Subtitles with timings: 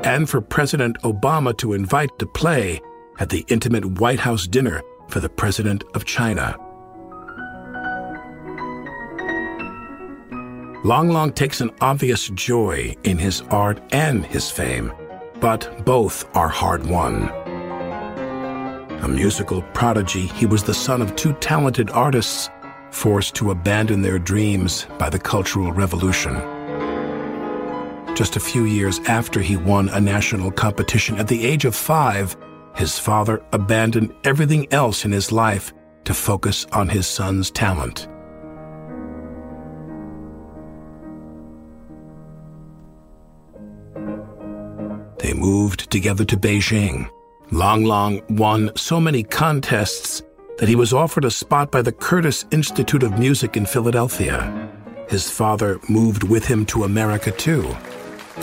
[0.04, 2.80] And for President Obama to invite to play
[3.18, 6.56] at the intimate White House dinner for the President of China.
[10.84, 14.92] Lang Lang takes an obvious joy in his art and his fame,
[15.40, 17.43] but both are hard won.
[19.04, 22.48] A musical prodigy, he was the son of two talented artists
[22.90, 26.36] forced to abandon their dreams by the Cultural Revolution.
[28.16, 32.34] Just a few years after he won a national competition at the age of five,
[32.76, 38.08] his father abandoned everything else in his life to focus on his son's talent.
[45.18, 47.10] They moved together to Beijing
[47.50, 50.22] Lang Lang won so many contests
[50.58, 54.70] that he was offered a spot by the Curtis Institute of Music in Philadelphia.
[55.08, 57.76] His father moved with him to America, too.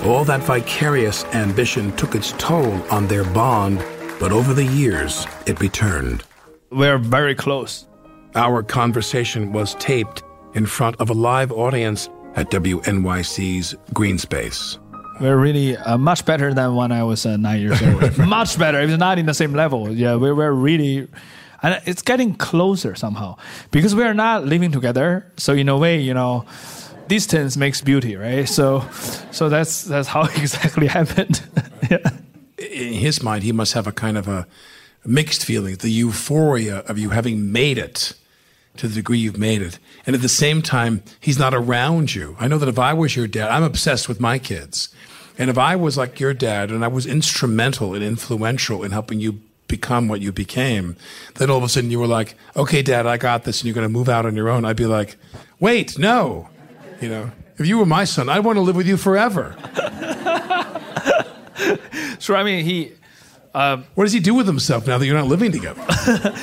[0.06, 3.84] All that vicarious ambition took its toll on their bond,
[4.19, 6.23] but over the years, it returned.
[6.69, 7.88] We're very close.
[8.35, 10.23] Our conversation was taped
[10.53, 14.79] in front of a live audience at WNYC's Green Space.
[15.21, 18.17] We're really uh, much better than when I was uh, nine years old.
[18.27, 18.81] much better.
[18.81, 19.91] It's not in the same level.
[19.91, 21.07] Yeah, we we're really,
[21.61, 23.37] and it's getting closer somehow
[23.69, 25.31] because we are not living together.
[25.37, 26.45] So in a way, you know,
[27.07, 28.49] distance makes beauty, right?
[28.49, 28.83] So,
[29.31, 31.39] so that's that's how exactly happened.
[31.91, 32.09] yeah.
[32.57, 34.47] In his mind, he must have a kind of a
[35.05, 38.13] mixed feeling, the euphoria of you having made it
[38.78, 39.78] to the degree you've made it.
[40.07, 42.35] And at the same time, he's not around you.
[42.40, 44.90] I know that if I was your dad, I'm obsessed with my kids.
[45.41, 49.20] And if I was like your dad and I was instrumental and influential in helping
[49.20, 50.96] you become what you became,
[51.34, 53.73] then all of a sudden you were like, okay, dad, I got this, and you're
[53.73, 55.17] going to move out on your own, I'd be like,
[55.59, 56.47] wait, no.
[57.02, 59.55] You know, if you were my son, I'd want to live with you forever.
[62.20, 62.91] so, I mean, he.
[63.55, 65.84] Um, what does he do with himself now that you're not living together?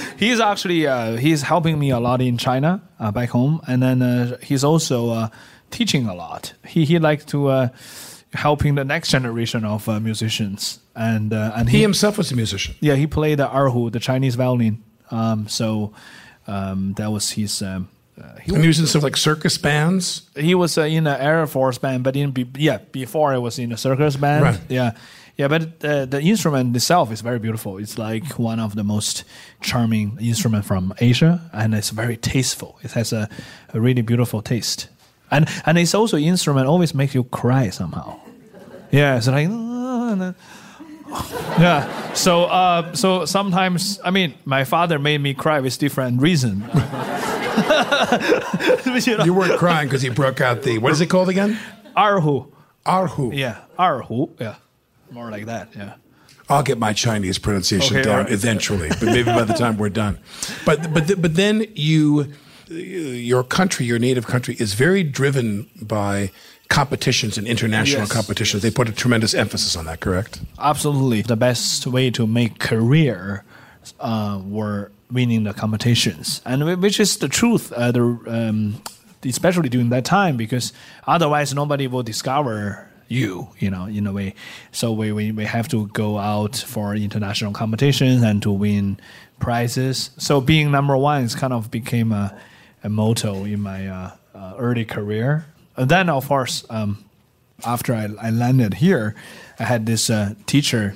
[0.18, 4.02] he's actually uh, he's helping me a lot in China uh, back home, and then
[4.02, 5.28] uh, he's also uh,
[5.70, 6.52] teaching a lot.
[6.66, 7.68] He he likes to uh,
[8.34, 12.74] helping the next generation of musicians, and and he, he, himself was a musician.
[12.80, 14.82] Yeah, he played the erhu, the Chinese violin.
[15.10, 15.92] Um, so
[16.46, 17.62] um, that was his.
[17.62, 17.88] Um,
[18.20, 20.22] uh, he, And he was in some like circus bands.
[20.34, 23.70] he was uh, in an Air Force band, but in yeah before it was in
[23.72, 24.42] a circus band.
[24.42, 24.60] Right.
[24.68, 24.92] Yeah,
[25.36, 25.46] yeah.
[25.46, 27.78] But uh, the instrument itself is very beautiful.
[27.78, 29.24] It's like one of the most
[29.60, 32.80] charming instrument from Asia, and it's very tasteful.
[32.82, 33.28] It has a,
[33.72, 34.88] a really beautiful taste,
[35.30, 38.18] and and it's also instrument always makes you cry somehow.
[38.90, 39.48] Yeah, it's like.
[39.50, 40.34] "Ah,"
[41.58, 42.12] yeah.
[42.12, 46.60] So, uh, so sometimes, I mean, my father made me cry with different reason.
[49.06, 51.58] you know, You weren't crying because he broke out the what is it called again?
[51.96, 52.50] Erhu.
[52.86, 53.34] Erhu.
[53.36, 54.28] Yeah, Erhu.
[54.40, 54.56] Yeah,
[55.10, 55.68] more like that.
[55.76, 55.94] Yeah.
[56.50, 58.32] I'll get my Chinese pronunciation Okay, down right.
[58.32, 60.18] eventually, but maybe by the time we're done.
[60.64, 62.32] But but but then you,
[62.70, 66.30] your country, your native country, is very driven by
[66.68, 68.62] competitions and international Yes, competitions.
[68.62, 70.00] They put a tremendous emphasis on that.
[70.00, 70.40] Correct?
[70.58, 73.44] Absolutely, the best way to make career
[74.00, 77.72] uh, were winning the competitions, and which is the truth.
[77.72, 78.82] Uh, the um,
[79.24, 80.72] especially during that time, because
[81.06, 83.48] otherwise nobody will discover you.
[83.58, 84.34] You know, in a way.
[84.72, 89.00] So we we, we have to go out for international competitions and to win
[89.40, 90.10] prizes.
[90.18, 92.36] So being number one is kind of became a,
[92.88, 95.44] a motto in my uh, uh, early career.
[95.76, 96.64] And then, of course.
[96.70, 97.04] Um,
[97.64, 99.14] after I, I landed here,
[99.58, 100.94] I had this uh, teacher,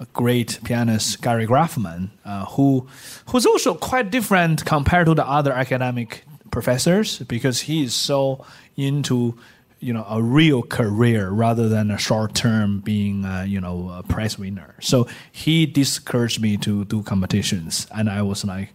[0.00, 2.86] a great pianist Gary Graffman, uh, who
[3.30, 8.44] who's also quite different compared to the other academic professors because he is so
[8.76, 9.36] into
[9.80, 14.02] you know a real career rather than a short term being uh, you know a
[14.04, 14.76] prize winner.
[14.80, 18.70] So he discouraged me to do competitions, and I was like,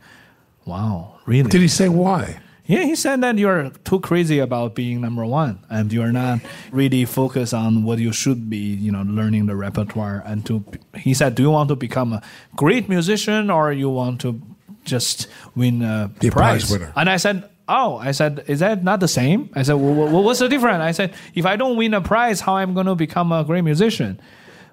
[0.65, 1.50] wow, really?
[1.50, 2.39] Did he say why?
[2.69, 6.39] Yeah, he said that you're too crazy about being number one, and you're not
[6.71, 8.77] really focused on what you should be.
[8.77, 10.21] You know, learning the repertoire.
[10.24, 10.63] And to
[10.94, 12.21] he said, do you want to become a
[12.56, 14.39] great musician or you want to
[14.86, 16.69] just win a Be a prize?
[16.69, 16.94] winner.
[16.95, 19.50] And I said, oh, I said, is that not the same?
[19.56, 20.81] I said, well, well, what's the difference?
[20.81, 23.44] I said, if I don't win a prize, how am I going to become a
[23.44, 24.22] great musician?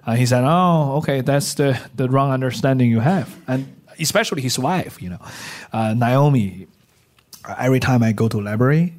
[0.05, 3.65] Uh, he said, oh, okay, that's the the wrong understanding you have, and
[3.99, 5.19] especially his wife, you know,
[5.73, 6.67] uh, Naomi
[7.57, 8.93] every time I go to library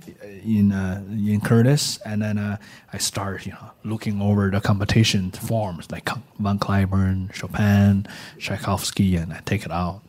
[0.44, 2.56] in uh, in Curtis, and then uh,
[2.92, 6.08] I start you know looking over the competition forms like
[6.38, 8.06] Van Cliburn, Chopin,
[8.38, 10.02] Tchaikovsky, and I take it out.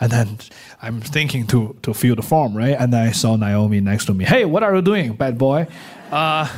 [0.00, 0.38] And then
[0.82, 2.76] I'm thinking to to fill the form, right?
[2.78, 4.24] And then I saw Naomi next to me.
[4.24, 5.66] Hey, what are you doing, bad boy?
[6.10, 6.48] Uh,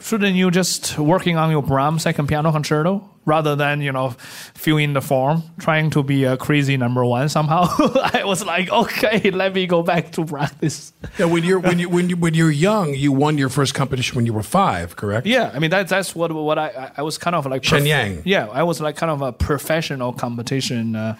[0.00, 4.10] shouldn't you just working on your Brahms second piano concerto rather than you know
[4.54, 7.62] filling the form, trying to be a crazy number one somehow?
[8.18, 10.92] I was like, okay, let me go back to practice.
[11.18, 14.16] Yeah, when you're when you when you when you're young, you won your first competition
[14.16, 14.96] when you were five.
[14.96, 15.26] Correct?
[15.26, 16.68] Yeah, I mean that's that's what what I
[16.98, 18.22] I- was kind of like Shenyang.
[18.24, 21.14] Yeah, I was like kind of a professional competition uh,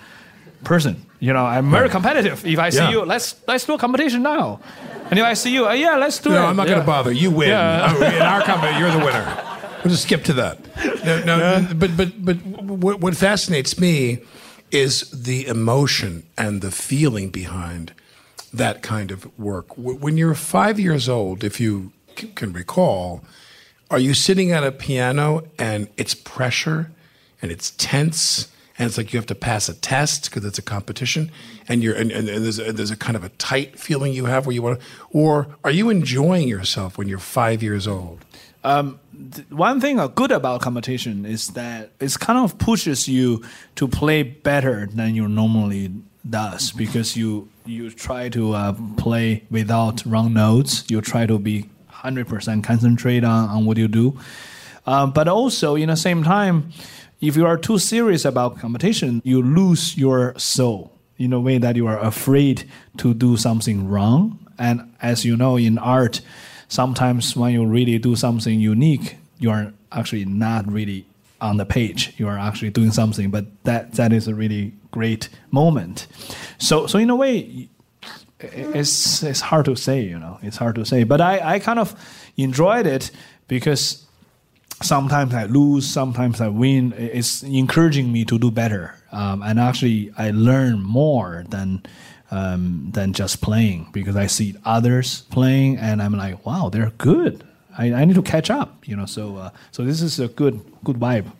[0.64, 0.94] person.
[1.20, 2.44] You know, I'm very competitive.
[2.46, 2.90] If I see Yeah.
[2.90, 4.58] you, let's let's do a competition now.
[5.10, 6.34] And if I see you, uh, yeah, let's do it.
[6.34, 7.12] No, I'm not going to bother.
[7.12, 7.48] You win.
[7.48, 8.14] Yeah.
[8.16, 9.26] In our company, you're the winner.
[9.84, 10.58] We'll just skip to that.
[11.04, 14.18] No, no, but but but what, what fascinates me
[14.70, 17.92] is the emotion and the feeling behind
[18.52, 19.76] that kind of work.
[19.76, 23.24] When you're five years old, if you can recall,
[23.90, 26.90] are you sitting at a piano and it's pressure
[27.40, 28.48] and it's tense
[28.78, 31.30] and it's like you have to pass a test because it's a competition
[31.68, 34.26] and you're and, and, and there's a, there's a kind of a tight feeling you
[34.26, 38.24] have where you want to or are you enjoying yourself when you're five years old
[38.62, 43.42] one thing good about competition is that it kind of pushes you
[43.76, 45.92] to play better than you normally
[46.28, 50.84] does because you you try to uh, play without wrong notes.
[50.88, 54.18] You try to be hundred percent concentrate on, on what you do,
[54.86, 56.72] uh, but also in the same time,
[57.20, 61.76] if you are too serious about competition, you lose your soul in a way that
[61.76, 64.38] you are afraid to do something wrong.
[64.58, 66.20] And as you know, in art,
[66.70, 71.04] sometimes when you really do something unique, you are actually not really
[71.40, 72.14] on the page.
[72.16, 76.06] You are actually doing something, but that that is a really great moment.
[76.58, 77.68] So so in a way,
[78.38, 80.00] it's it's hard to say.
[80.02, 81.04] You know, it's hard to say.
[81.04, 81.94] But I I kind of
[82.36, 83.10] enjoyed it
[83.48, 84.06] because
[84.82, 86.94] sometimes I lose, sometimes I win.
[86.96, 91.82] It's encouraging me to do better, um, and actually I learn more than
[92.30, 97.44] um, than just playing because I see others playing, and I'm like, wow, they're good.
[97.76, 99.06] I, I need to catch up, you know.
[99.06, 101.30] So uh, so this is a good good vibe.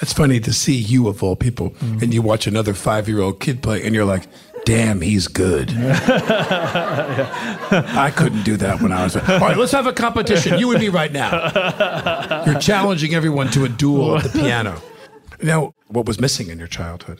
[0.00, 3.82] It's funny to see you of all people, and you watch another five-year-old kid play,
[3.86, 4.26] and you're like,
[4.64, 5.70] "Damn, he's good."
[7.70, 9.16] I couldn't do that when I was.
[9.16, 10.58] All right, let's have a competition.
[10.58, 12.42] You and me right now.
[12.46, 14.82] You're challenging everyone to a duel at the piano.
[15.42, 17.18] Now, what was missing in your childhood?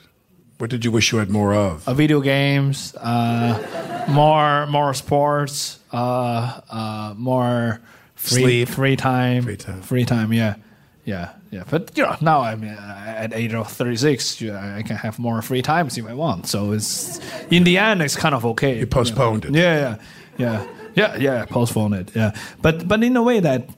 [0.59, 1.87] What did you wish you had more of?
[1.89, 7.81] uh, video games, uh, more more sports, uh, uh, more
[8.15, 8.69] free, Sleep.
[8.69, 9.83] free time, Free time.
[9.83, 10.33] free time.
[10.33, 10.55] Yeah,
[11.05, 11.65] yeah, yeah.
[11.69, 14.41] But you know, now I'm uh, at age of 36.
[14.41, 16.47] you know, I can have more free times if I want.
[16.47, 17.19] So it's
[17.51, 18.79] in the end, it's kind of okay.
[18.79, 19.55] You postponed it.
[19.55, 19.97] Yeah, yeah,
[20.39, 21.45] yeah, yeah, yeah.
[21.47, 22.13] Postpone it.
[22.15, 22.31] Yeah,
[22.63, 23.69] but but in a way that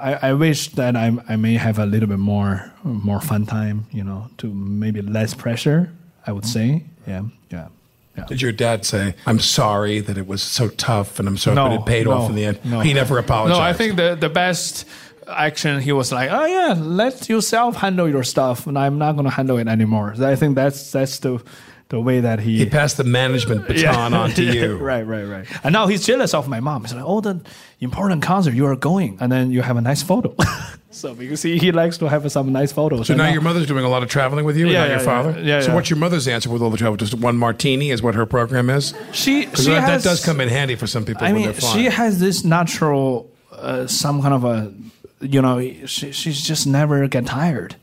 [0.00, 3.84] I, I wish that I I may have a little bit more more fun time.
[3.92, 5.90] You know, to maybe less pressure.
[6.28, 6.84] I would say.
[7.06, 7.68] Yeah, yeah.
[8.16, 8.24] Yeah.
[8.26, 11.72] Did your dad say, "I'm sorry that it was so tough, and I'm sorry, but
[11.72, 12.58] it paid off in the end"?
[12.64, 12.80] no.
[12.80, 13.58] He never apologized.
[13.58, 14.84] No, I think the the best
[15.28, 19.30] action he was like, oh yeah, let yourself handle your stuff, and I'm not gonna
[19.30, 20.14] handle it anymore.
[20.20, 21.40] I think that's that's the
[21.88, 22.58] the way that he.
[22.58, 24.76] he passed the management baton on to you.
[24.92, 25.46] right, right, right.
[25.64, 26.82] And now he's jealous of my mom.
[26.84, 27.40] He's like, oh, the
[27.80, 30.34] important concert you are going, and then you have a nice photo.
[30.90, 33.06] so because he, he likes to have some nice photos.
[33.06, 34.88] So And now your mother's doing a lot of traveling with you, and Yeah, not
[34.88, 35.30] yeah, your father.
[35.40, 35.46] yeah.
[35.46, 35.74] Yeah, so yeah.
[35.74, 36.96] what's your mother's answer with all the travel?
[36.96, 38.92] Just one martini is what her program is.
[39.12, 41.54] she she that, has, that does come in handy for some people I when mean,
[41.54, 44.72] she has this natural, uh, some kind of a,
[45.20, 47.76] you know, she, she's just never get tired.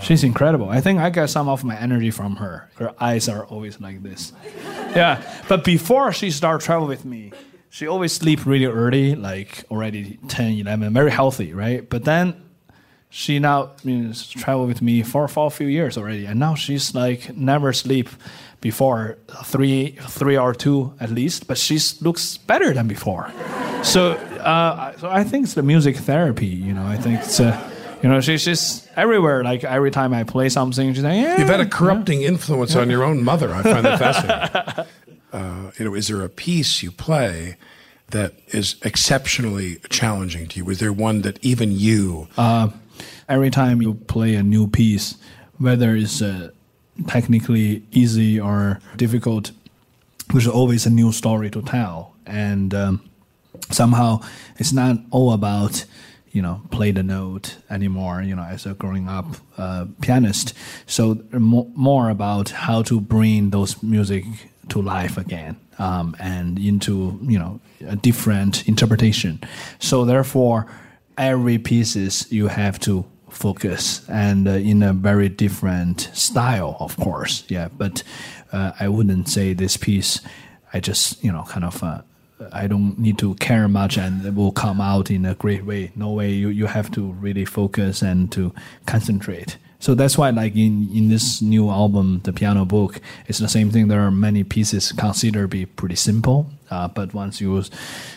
[0.00, 0.68] She's incredible.
[0.68, 2.68] I think I get some of my energy from her.
[2.76, 4.32] Her eyes are always like this.
[4.94, 7.32] Yeah, but before she started travel with me,
[7.70, 11.88] she always sleep really early, like already 10, 11, very healthy, right?
[11.88, 12.42] But then
[13.10, 16.94] she now means travel with me for, for a few years already, and now she's
[16.94, 18.08] like never sleep
[18.60, 23.30] before three three or two at least, but she looks better than before.
[23.82, 26.46] So, uh, so I think it's the music therapy.
[26.46, 27.40] You know, I think it's.
[27.40, 27.67] Uh,
[28.02, 29.44] you know, she's just everywhere.
[29.44, 32.90] Like every time I play something, she's like, "Yeah." You've had a corrupting influence on
[32.90, 33.52] your own mother.
[33.54, 34.86] I find that fascinating.
[35.30, 37.58] Uh, you know, is there a piece you play
[38.12, 40.70] that is exceptionally challenging to you?
[40.70, 42.28] Is there one that even you?
[43.28, 45.16] every time you play a new piece,
[45.58, 46.50] whether it's uh,
[47.06, 49.50] technically easy or difficult,
[50.32, 52.14] there's always a new story to tell.
[52.26, 53.10] And um,
[53.70, 54.20] somehow
[54.56, 55.84] it's not all about,
[56.38, 59.26] you know, play the note anymore, you know, as a growing up
[59.56, 60.54] uh, pianist.
[60.86, 64.22] So mo- more about how to bring those music
[64.68, 69.40] to life again um, and into, you know, a different interpretation.
[69.80, 70.66] So therefore,
[71.16, 77.44] every pieces you have to focus and uh, in a very different style of course
[77.48, 78.02] yeah but
[78.52, 80.22] uh, i wouldn't say this piece
[80.72, 82.00] i just you know kind of uh,
[82.52, 85.92] i don't need to care much and it will come out in a great way.
[85.96, 88.54] No way you, you have to really focus and to
[88.86, 89.56] concentrate.
[89.80, 93.70] So that's why like in, in this new album the piano book it's the same
[93.70, 93.88] thing.
[93.88, 97.62] There are many pieces considered be pretty simple uh, but once you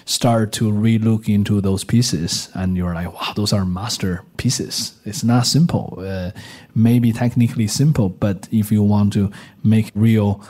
[0.05, 4.93] start to relook into those pieces and you're like wow those are master pieces.
[5.05, 6.31] It's not simple uh,
[6.75, 9.31] maybe technically simple but if you want to
[9.63, 10.43] make real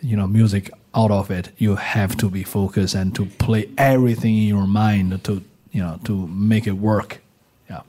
[0.00, 4.36] you know music out of it you have to be focused and to play everything
[4.36, 7.20] in your mind to you know to make it work.
[7.68, 7.80] Yeah.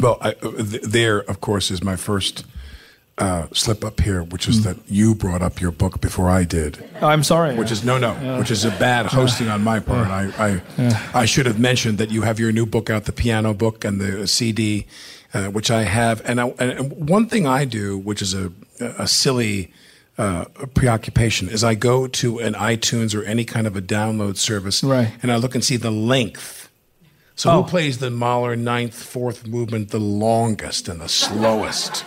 [0.00, 2.44] Well, I, uh, th- there, of course, is my first
[3.18, 6.88] uh, slip up here, which is that you brought up your book before I did.
[7.00, 7.56] oh, i'm sorry.
[7.56, 10.06] Which is no, no, which is a bad hosting on my part.
[10.08, 13.54] I, I, I should have mentioned that you have your new book out, the piano
[13.54, 14.86] book, and the CD,
[15.34, 16.22] uh, which I have.
[16.24, 19.72] And, I, and one thing I do, which is a, a silly
[20.18, 20.44] uh,
[20.74, 25.12] preoccupation, is I go to an iTunes or any kind of a download service, Right.
[25.22, 26.68] and I look and see the length.
[27.36, 27.62] So Oh.
[27.62, 32.04] who plays the Mahler ninth, fourth movement the longest and the slowest,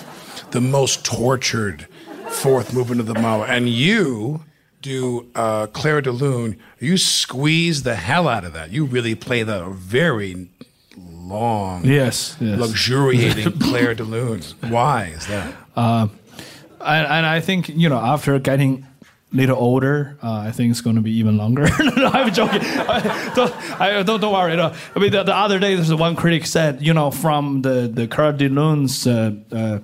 [0.51, 1.87] the most tortured
[2.29, 3.45] fourth movement of the Mahler?
[3.45, 4.41] And you
[4.81, 6.57] do uh, Clair de Lune.
[6.79, 8.71] You squeeze the hell out of that.
[8.71, 10.49] You really play the very
[10.97, 12.59] long, yes, yes.
[12.59, 14.41] luxuriating Clair de Lune.
[14.67, 15.53] Why is that?
[16.83, 18.85] And, and I think you know after getting
[19.33, 21.63] a little older, uh, I think it's going to be even longer.
[21.79, 22.61] no, I'm joking.
[22.61, 24.55] I, don't, I, don't don't worry.
[24.55, 24.73] No.
[24.95, 28.07] I mean, the, the other day, there's one critic said, you know, from the the
[28.07, 29.79] Clair de Lune's uh, uh,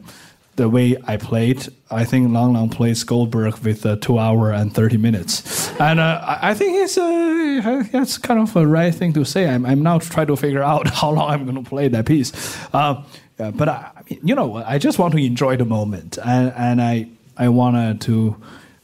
[0.58, 4.74] the way I played, I think Lang Lang plays Goldberg with uh, two hour and
[4.74, 9.14] thirty minutes, and uh, I I think it's uh, that's kind of a right thing
[9.14, 9.48] to say.
[9.48, 12.34] I'm I'm now trying to figure out how long I'm going to play that piece.
[12.74, 13.04] Uh,
[13.38, 17.50] but I, you know, I just want to enjoy the moment, and and I I
[17.50, 18.36] wanted to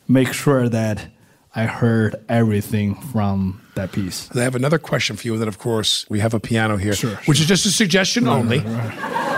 [0.08, 1.08] make sure that
[1.56, 4.30] I heard everything from that piece.
[4.36, 5.34] I have another question for you.
[5.34, 8.28] And then, of course, we have a piano here, Sure, which is just a suggestion
[8.28, 8.60] only.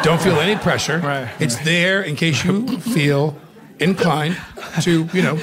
[0.03, 0.99] Don't feel any pressure.
[0.99, 3.37] Right, It's there in case you feel
[3.79, 4.37] inclined
[4.81, 5.39] to, you know,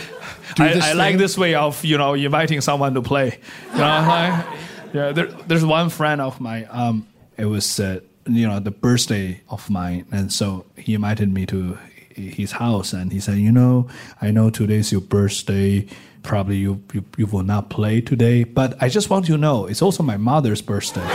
[0.54, 0.84] do I, this.
[0.84, 3.38] I like this way of you know inviting someone to play.
[3.72, 4.46] You know, like,
[4.92, 5.12] yeah.
[5.12, 6.66] There, there's one friend of mine.
[6.70, 7.06] Um,
[7.37, 11.78] it was uh, you know the birthday of mine, and so he invited me to
[12.14, 13.88] his house and he said, you know,
[14.20, 15.86] I know today's your birthday.
[16.22, 19.66] Probably you, you, you will not play today, but I just want you to know
[19.66, 21.06] it's also my mother's birthday.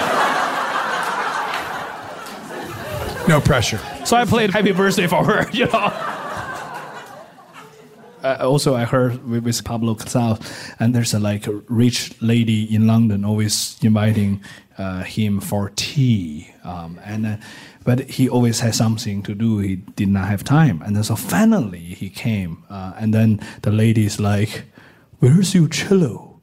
[3.27, 3.79] No pressure.
[4.05, 6.06] So I played Happy Birthday for her, you know.
[8.27, 10.39] Uh, also, I heard with, with Pablo Casals,
[10.79, 14.41] and there's a like a rich lady in London always inviting
[14.77, 17.37] uh, him for tea, um, and uh,
[17.85, 19.59] but he always had something to do.
[19.59, 23.71] He did not have time, and then so finally he came, uh, and then the
[23.71, 24.63] lady's like,
[25.19, 26.41] "Where's your cello?"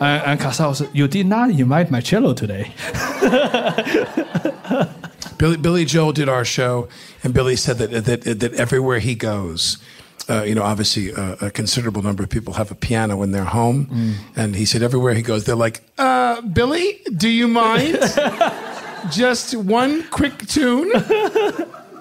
[0.00, 2.72] Uh, and Casals, you did not invite my cello today.
[5.36, 6.88] Billy, Billy Joel did our show,
[7.22, 9.76] and Billy said that that, that everywhere he goes,
[10.28, 13.44] uh, you know, obviously uh, a considerable number of people have a piano in their
[13.44, 14.14] home, mm.
[14.36, 17.98] and he said everywhere he goes, they're like, uh, "Billy, do you mind
[19.10, 20.92] just one quick tune?"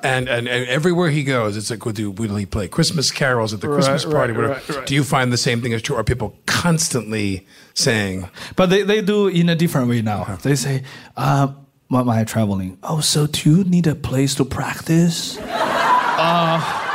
[0.03, 3.51] And, and, and everywhere he goes, it's like, will, do, will he play Christmas carols
[3.53, 4.31] at the right, Christmas party?
[4.31, 5.95] Right, right, right, Do you find the same thing is true?
[5.95, 8.29] Are people constantly saying?
[8.55, 10.21] But they, they do in a different way now.
[10.21, 10.35] Uh-huh.
[10.37, 10.83] They say,
[11.17, 11.47] uh,
[11.87, 12.77] "What am I traveling?
[12.83, 16.86] Oh, so do you need a place to practice?" uh,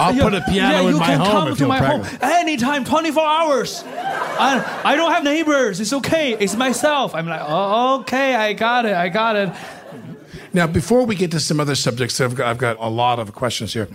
[0.00, 3.84] I'll put a piano yeah, in my home if you my home anytime, 24 hours.
[3.86, 5.80] I, I don't have neighbors.
[5.80, 6.32] It's okay.
[6.32, 7.14] It's myself.
[7.14, 8.94] I'm like, oh, okay, I got it.
[8.94, 9.52] I got it.
[10.52, 13.32] Now, before we get to some other subjects, I've got, I've got a lot of
[13.34, 13.88] questions here.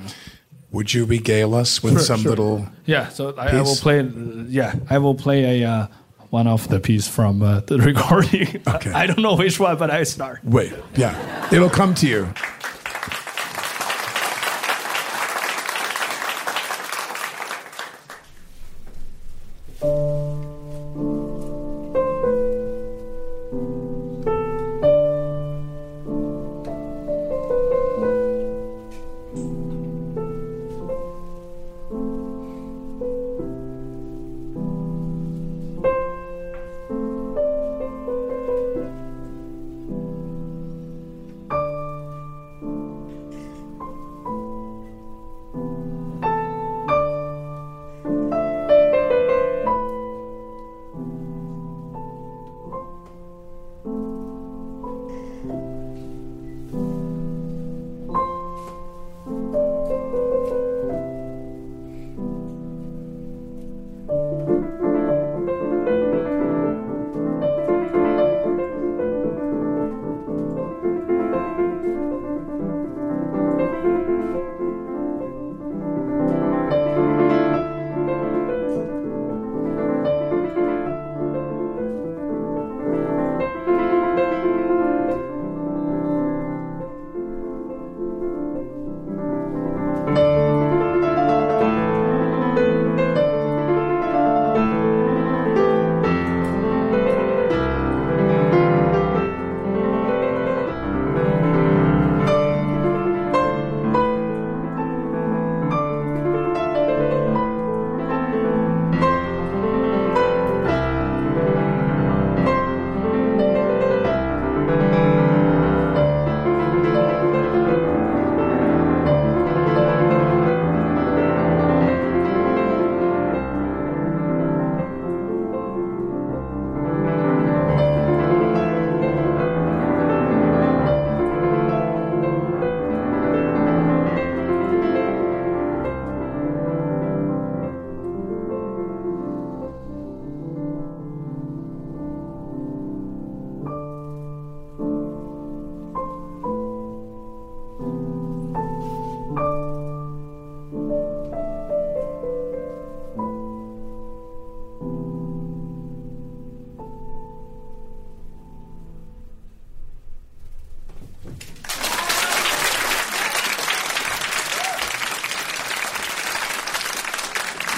[0.72, 2.30] Would you regale us with sure, some sure.
[2.32, 2.68] little?
[2.86, 4.02] Yeah, so I, I, will play.
[4.48, 5.88] Yeah, I will play a uh,
[6.30, 8.62] one of the piece from uh, the recording.
[8.68, 8.92] Okay.
[8.92, 10.44] I don't know which one, but I start.
[10.44, 12.34] Wait, yeah, it'll come to you.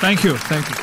[0.08, 0.38] Thank you.
[0.38, 0.76] Thank you.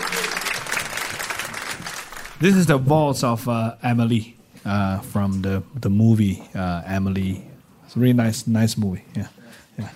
[2.40, 4.34] This is the waltz of uh, Amélie
[4.66, 7.42] uh, from the the movie uh, Amélie.
[7.86, 9.02] It's a really nice nice movie.
[9.16, 9.28] Yeah.
[9.78, 9.88] Yeah.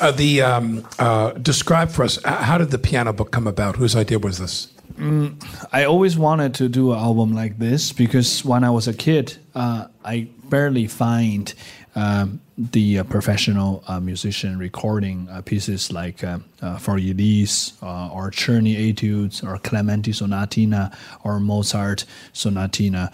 [0.00, 3.74] Uh, the um, uh, describe for us how did the piano book come about?
[3.74, 4.68] Whose idea was this?
[4.94, 5.34] Mm,
[5.72, 9.36] I always wanted to do an album like this because when I was a kid,
[9.56, 11.52] uh, I barely find
[11.96, 18.10] um, the uh, professional uh, musician recording uh, pieces like uh, uh, for Elise uh,
[18.12, 22.04] or Czerny Etudes or Clementi Sonatina or Mozart
[22.34, 23.12] Sonatina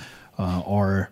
[0.67, 1.11] or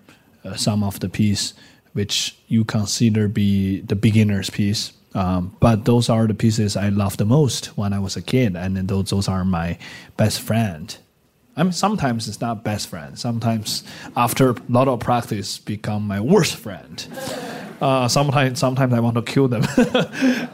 [0.57, 1.55] some of the piece
[1.93, 4.93] which you consider be the beginner's piece.
[5.15, 8.55] Um, but those are the pieces I loved the most when I was a kid,
[8.55, 9.77] and those those are my
[10.17, 10.97] best friend.
[11.57, 13.19] I mean, sometimes it's not best friend.
[13.19, 13.83] Sometimes
[14.17, 17.07] after a lot of practice, become my worst friend.
[17.81, 19.63] Uh, sometimes, sometimes I want to kill them.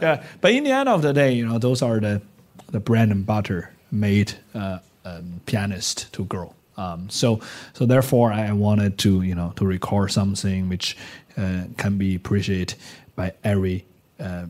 [0.00, 2.22] yeah, but in the end of the day, you know, those are the
[2.70, 6.52] the bread and butter made uh, um, pianist to grow.
[6.76, 7.40] Um, so,
[7.72, 10.96] so therefore, I wanted to, you know, to record something which
[11.36, 12.78] uh, can be appreciated
[13.14, 13.84] by every
[14.20, 14.46] uh,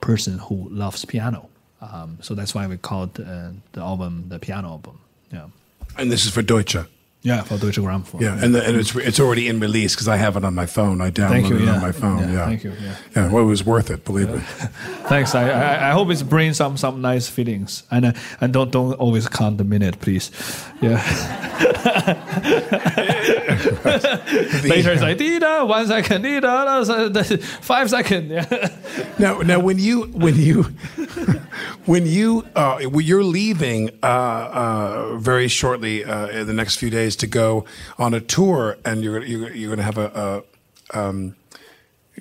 [0.00, 1.48] person who loves piano.
[1.80, 4.98] Um, so that's why we called uh, the album the piano album.
[5.32, 5.46] Yeah.
[5.96, 6.76] And this is for Deutsche.
[7.22, 8.22] Yeah, for Deutsche Grammophon.
[8.22, 10.64] Yeah, and, the, and it's it's already in release because I have it on my
[10.64, 11.02] phone.
[11.02, 11.74] I downloaded you, it yeah.
[11.74, 12.18] on my phone.
[12.20, 12.96] Yeah, Yeah, thank you, yeah.
[13.14, 14.06] Yeah, well, it was worth it.
[14.06, 14.38] Believe me.
[15.06, 15.34] Thanks.
[15.34, 18.94] I, I I hope it's bring some some nice feelings and uh, and don't don't
[18.94, 20.30] always count the minute, please.
[20.80, 20.96] Yeah.
[24.64, 28.30] Later it's like dida one second uh, five second.
[28.30, 28.68] Yeah.
[29.18, 30.62] Now, now, when you when you
[31.84, 36.88] when you uh, when you're leaving uh, uh, very shortly uh, in the next few
[36.88, 37.66] days to go
[37.98, 40.44] on a tour, and you're you're, you're going to have a.
[40.92, 41.36] a um,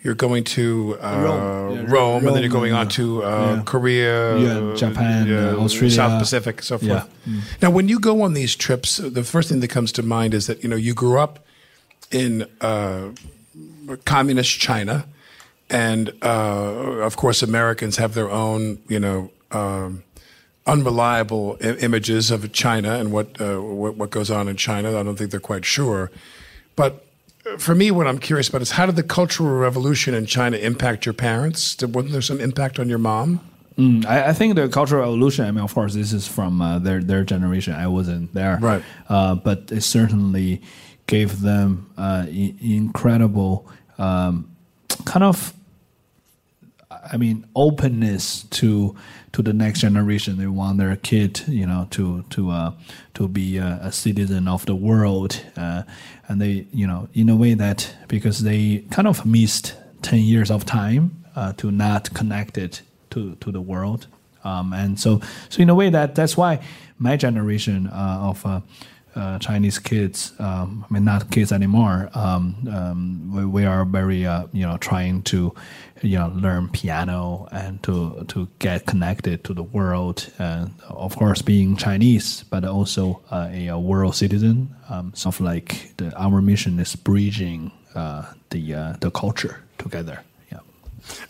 [0.03, 1.85] you're going to uh, Rome.
[1.87, 3.63] Rome, Yeah, and then you're going on to uh, Yeah.
[3.65, 5.95] Korea, Yeah, Japan, uh, Australia.
[5.95, 6.89] South Pacific, so forth.
[6.89, 7.31] Yeah.
[7.33, 7.41] Mm.
[7.61, 10.45] Now, when you go on these trips, the first thing that comes to mind is
[10.47, 11.39] that you know you grew up
[12.11, 13.09] in uh,
[14.05, 15.05] communist China,
[15.69, 20.03] and uh, of course Americans have their own, you know, um,
[20.65, 24.89] unreliable I- images of China and what, uh, what what goes on in China.
[24.99, 26.09] I don't think they're quite sure,
[26.75, 27.05] but.
[27.57, 31.05] For me, what I'm curious about is how did the Cultural Revolution in China impact
[31.05, 31.75] your parents?
[31.75, 33.39] Did, wasn't there some impact on your mom?
[33.77, 35.45] Mm, I, I think the cultural Revolution.
[35.45, 37.73] I mean, of course, this is from uh, their their generation.
[37.73, 38.83] I wasn't there, Right.
[39.07, 40.61] Uh, but it certainly
[41.07, 44.51] gave them uh, I- incredible um,
[45.05, 45.53] kind of,
[46.91, 48.95] I mean, openness to
[49.33, 50.37] to the next generation.
[50.37, 52.71] They want their kid, you know, to to uh,
[53.13, 55.83] to be a, a citizen of the world, uh,
[56.27, 60.49] and they, you know, in a way that because they kind of missed ten years
[60.49, 64.07] of time uh, to not connect it to to the world,
[64.43, 66.59] um, and so so in a way that that's why
[66.97, 68.63] my generation uh, of
[69.19, 72.09] uh, Chinese kids, um, I mean not kids anymore.
[72.13, 75.53] Um, um, we, we are very uh, you know trying to
[76.01, 81.41] you know learn piano and to to get connected to the world, and of course
[81.41, 84.73] being Chinese, but also uh, a, a world citizen.
[84.89, 90.23] Um, sort of like the, our mission is bridging uh, the uh, the culture together.
[90.51, 90.59] Yeah.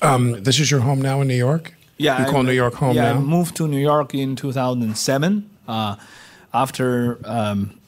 [0.01, 1.73] Um, this is your home now in New York.
[1.97, 5.49] Yeah, you call I- New York home yeah, I moved to New York in 2007
[5.67, 5.95] uh,
[6.53, 7.78] after um,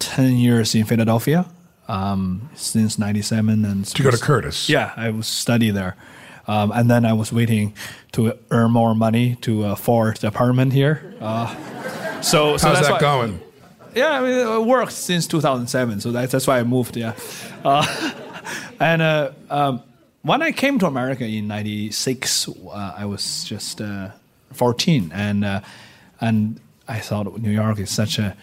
[0.00, 1.46] 10 years in Philadelphia
[1.88, 3.64] um, since 97.
[3.64, 4.68] and to go to Curtis.
[4.68, 5.96] Yeah, I was study there.
[6.48, 7.74] Um, and then I was waiting
[8.12, 11.14] to earn more money to afford the apartment here.
[11.20, 11.46] Uh,
[12.22, 13.40] so, so How's that going?
[13.94, 16.96] yeah, I mean, it worked since 2007, so that's that's why I moved.
[16.96, 17.14] Yeah,
[17.64, 18.12] uh,
[18.80, 19.82] and uh, um,
[20.22, 24.10] when I came to America in '96, uh, I was just uh,
[24.52, 25.60] 14, and uh,
[26.20, 28.36] and I thought New York is such a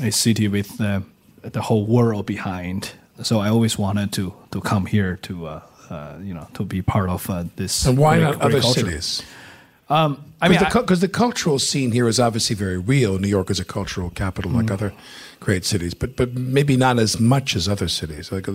[0.00, 1.00] a city with uh,
[1.42, 2.92] the whole world behind.
[3.22, 6.82] So I always wanted to to come here to uh, uh, you know to be
[6.82, 7.86] part of uh, this.
[7.86, 8.80] And why great- not other culture.
[8.80, 9.22] cities?
[9.90, 13.18] I mean, because the, cultural scene here is obviously very real.
[13.18, 14.56] New York is a cultural capital, Mm.
[14.56, 14.92] like other
[15.40, 18.30] great cities, but but maybe not as much as other cities.
[18.30, 18.52] Like uh,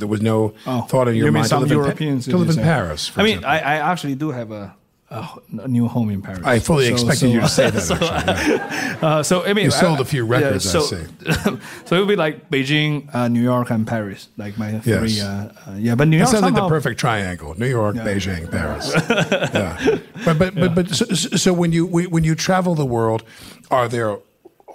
[0.00, 0.52] there was no
[0.88, 2.50] thought in your Oh, you mean mind to some live, in, Pa- European to live
[2.58, 2.62] in.
[2.62, 3.10] Paris.
[3.16, 3.44] I mean.
[3.44, 4.74] I, I actually do have a,
[5.10, 5.28] a,
[5.62, 6.40] a new home in Paris.
[6.44, 7.90] I fully So- expected so- you to say that.
[8.00, 8.82] actually, yeah.
[9.02, 10.80] Uh, so I mean, You sold I- a few records, I so,
[11.84, 15.08] so it would be like Beijing, uh, New York, and Paris, like my three.
[15.08, 15.22] Yes.
[15.22, 18.50] Uh, uh, yeah, but New That York sounds like the perfect triangle: New York, Beijing,
[18.50, 18.90] Paris.
[19.54, 23.22] yeah, but but but, but so, so when you when you travel the world,
[23.70, 24.18] are there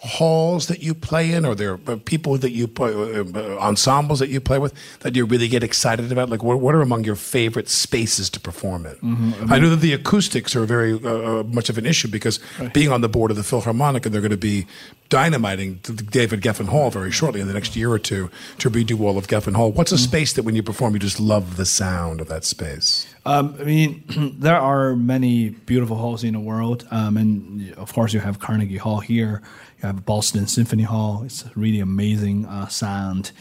[0.04, 1.46] halls that you play in?
[1.46, 3.24] Are there uh, people that you play, uh,
[3.60, 6.30] ensembles that you play with that you really get excited about?
[6.30, 8.96] Like, what, what are among your favorite spaces to perform in?
[8.96, 9.54] Mm-hmm.
[9.54, 12.40] I know that the acoustics are very uh, uh, much of an issue because
[12.74, 14.66] being on the board of the Philharmonic, and they're going to be
[15.10, 15.76] dynamiting
[16.10, 19.28] David Geffen Hall very shortly in the next year or two to redo all of
[19.28, 19.72] Geffen Hall.
[19.72, 20.04] What's a Mm-hmm.
[20.06, 23.11] space that when you perform, you just love the sound of that space?
[23.26, 24.04] Um, I mean,
[24.40, 28.78] there are many beautiful halls in the world, um, and of course, you have Carnegie
[28.78, 29.42] Hall here.
[29.82, 31.24] You have Boston Symphony Hall.
[31.24, 33.32] It's really amazing uh, sound,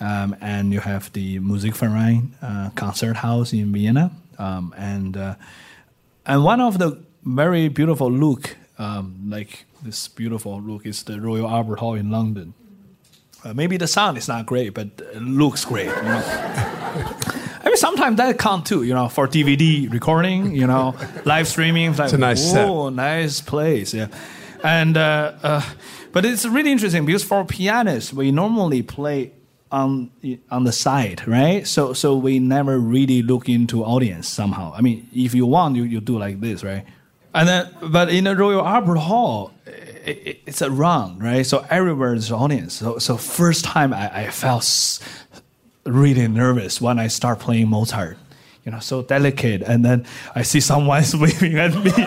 [0.00, 5.34] um, and you have the Musikverein uh, Concert House in Vienna, um, and uh,
[6.26, 11.48] and one of the very beautiful look, um, like this beautiful look, is the Royal
[11.48, 12.52] Albert Hall in London.
[13.44, 15.86] Uh, maybe the sound is not great, but it looks great.
[15.86, 17.16] You know?
[17.64, 20.94] I mean, sometimes that count too, you know, for DVD recording, you know,
[21.24, 21.90] live streaming.
[21.90, 22.68] It's, like, a nice set.
[22.68, 24.08] Oh, nice place, yeah.
[24.64, 25.62] And uh, uh,
[26.12, 29.32] but it's really interesting because for pianists, we normally play
[29.70, 30.10] on
[30.50, 31.66] on the side, right?
[31.66, 34.72] So so we never really look into audience somehow.
[34.74, 36.84] I mean, if you want, you, you do like this, right?
[37.34, 41.46] And then, but in the Royal Albert Hall, it, it's a run, right?
[41.46, 42.74] So everywhere is audience.
[42.74, 45.00] So so first time I, I felt s-
[45.84, 48.18] really nervous when I start playing Mozart.
[48.64, 51.90] You know, so delicate, and then I see someone waving at me.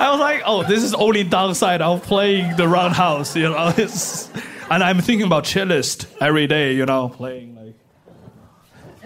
[0.00, 3.74] I was like, oh, this is only downside of playing the roundhouse, you know.
[3.78, 4.30] It's,
[4.70, 7.59] and I'm thinking about cellist every day, you know, playing.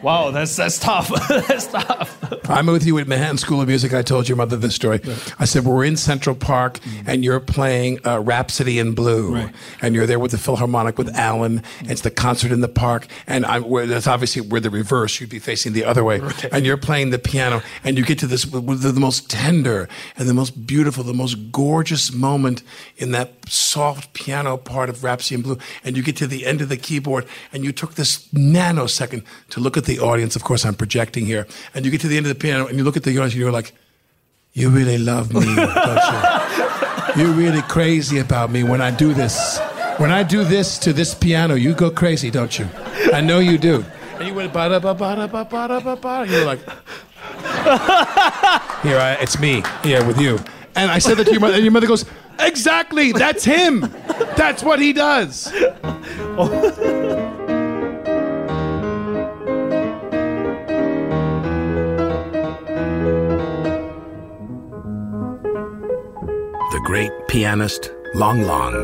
[0.05, 1.09] Wow, that's that's tough.
[1.29, 2.21] that's tough.
[2.51, 3.95] I'm with you at Manhattan School of Music.
[3.95, 5.01] I told your mother this story.
[5.39, 9.55] I said we're in Central Park and you're playing uh, Rhapsody in Blue, Right.
[9.81, 11.63] and you're there with the Philharmonic with Alan.
[11.85, 15.19] It's the concert in the park, and I'm where that's obviously where the reverse.
[15.21, 16.21] You'd be facing the other way,
[16.53, 19.89] and you're playing the piano, and you get to this with the most tender
[20.19, 22.63] and the most beautiful, the most gorgeous moment
[22.99, 26.61] in that soft piano part of Rhapsody in Blue, and you get to the end
[26.61, 30.37] of the keyboard, and you took this nanosecond to look at the audience.
[30.37, 32.77] Of course, I'm projecting here, and you get to the end of the piano, and
[32.79, 33.73] you look at the audience, and you're like,
[34.53, 37.23] "You really love me, don't you?
[37.25, 39.59] You're really crazy about me when I do this.
[39.99, 42.69] When I do this to this piano, you go crazy, don't you?
[43.13, 43.85] I know you do."
[44.19, 46.27] And you went ba da ba ba da ba ba da ba ba.
[46.29, 46.61] You're like,
[48.83, 50.39] "Here, I, it's me here with you."
[50.77, 52.05] And I said that to your mother, and your mother goes,
[52.39, 53.81] "Exactly, that's him.
[54.37, 55.53] That's what he does."
[56.37, 57.04] Oh.
[66.85, 68.75] Great pianist Lang Lang.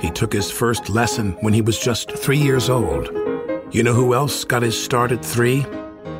[0.00, 3.10] He took his first lesson when he was just three years old.
[3.72, 5.62] You know who else got his start at three?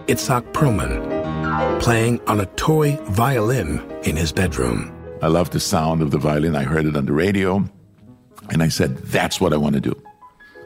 [0.08, 4.92] Itzhak Perlman, playing on a toy violin in his bedroom.
[5.22, 6.56] I loved the sound of the violin.
[6.56, 7.64] I heard it on the radio.
[8.50, 9.94] And I said, that's what I want to do.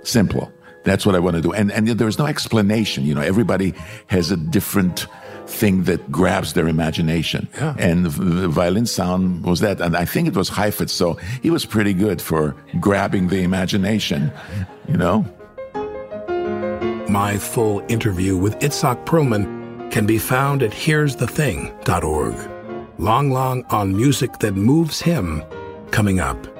[0.05, 0.51] Simple.
[0.85, 1.53] That's what I want to do.
[1.53, 3.05] And, and there was no explanation.
[3.05, 3.75] You know, everybody
[4.07, 5.07] has a different
[5.51, 7.49] thing that grabs their imagination.
[7.55, 7.75] Yeah.
[7.79, 9.81] And the, the violin sound was that.
[9.81, 10.93] And I think it was Heifetz.
[10.93, 14.33] So he was pretty good for grabbing the imagination,
[14.89, 15.27] you know?
[17.09, 22.51] My full interview with Itzhak Perlman can be found at here'sthething.org.
[22.99, 25.43] Lang Lang on music that moves him
[25.91, 26.60] coming up.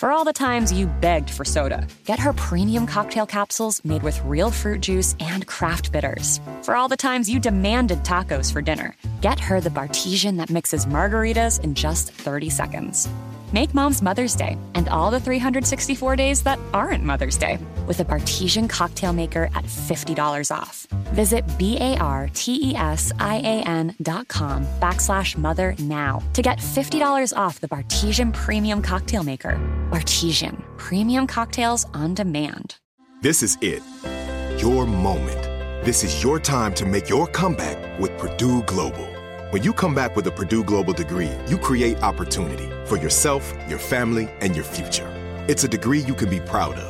[0.00, 4.18] For all the times you begged for soda, get her premium cocktail capsules made with
[4.24, 6.40] real fruit juice and craft bitters.
[6.62, 10.86] For all the times you demanded tacos for dinner, get her the Bartesian that mixes
[10.86, 13.10] margaritas in just 30 seconds.
[13.52, 18.04] Make mom's Mother's Day and all the 364 days that aren't Mother's Day with a
[18.04, 20.86] Bartesian cocktail maker at $50 off.
[21.14, 21.94] Visit B-A-R-T-E-S-I-A-N
[24.00, 29.58] dot com backslash mother now to get $50 off the Bartesian Premium Cocktail Maker.
[29.90, 32.76] Bartesian, premium cocktails on demand.
[33.22, 33.82] This is it.
[34.58, 35.42] Your moment.
[35.84, 39.06] This is your time to make your comeback with Purdue Global.
[39.50, 43.78] When you come back with a Purdue Global degree, you create opportunity for yourself, your
[43.78, 45.08] family, and your future.
[45.48, 46.89] It's a degree you can be proud of,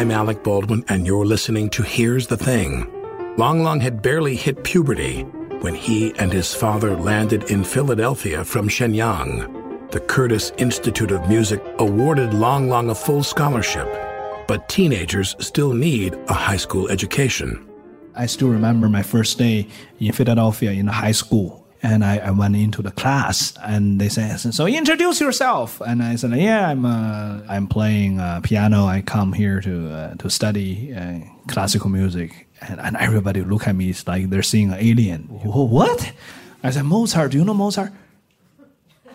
[0.00, 2.90] I'm Alec Baldwin, and you're listening to Here's the Thing.
[3.36, 5.24] Lang Lang had barely hit puberty
[5.60, 9.90] when he and his father landed in Philadelphia from Shenyang.
[9.90, 13.86] The Curtis Institute of Music awarded Lang Lang a full scholarship,
[14.48, 17.68] but teenagers still need a high school education.
[18.14, 21.59] I still remember my first day in Philadelphia in high school.
[21.82, 25.80] And I, I went into the class and they said, so introduce yourself.
[25.80, 28.84] And I said, yeah, I'm, uh, I'm playing uh, piano.
[28.84, 32.48] I come here to, uh, to study uh, classical music.
[32.60, 33.88] And, and everybody look at me.
[33.88, 35.22] It's like they're seeing an alien.
[35.28, 36.12] "Whoa, What?
[36.62, 37.30] I said, Mozart.
[37.32, 37.90] Do you know Mozart?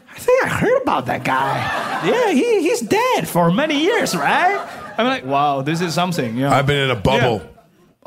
[0.10, 2.08] I think I heard about that guy.
[2.08, 4.68] Yeah, he, he's dead for many years, right?
[4.98, 6.36] I'm like, wow, this is something.
[6.36, 6.50] You know?
[6.50, 7.42] I've been in a bubble.
[7.44, 7.52] Yeah.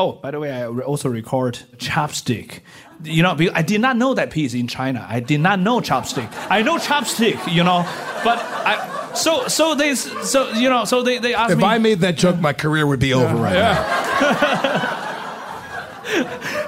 [0.01, 2.61] Oh, by the way, I also record chopstick.
[3.05, 5.07] You know, I did not know that piece in China.
[5.09, 6.29] I did not know chopstick.
[6.51, 7.83] I know chopstick, you know,
[8.25, 9.13] but I.
[9.15, 11.65] So so they so you know so they they asked If me.
[11.65, 15.05] I made that joke, my career would be over right now.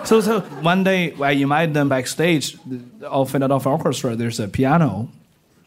[0.05, 2.57] So, so one day I invited them backstage
[3.03, 4.17] of Philadelphia Orchestra.
[4.17, 5.09] There's a piano.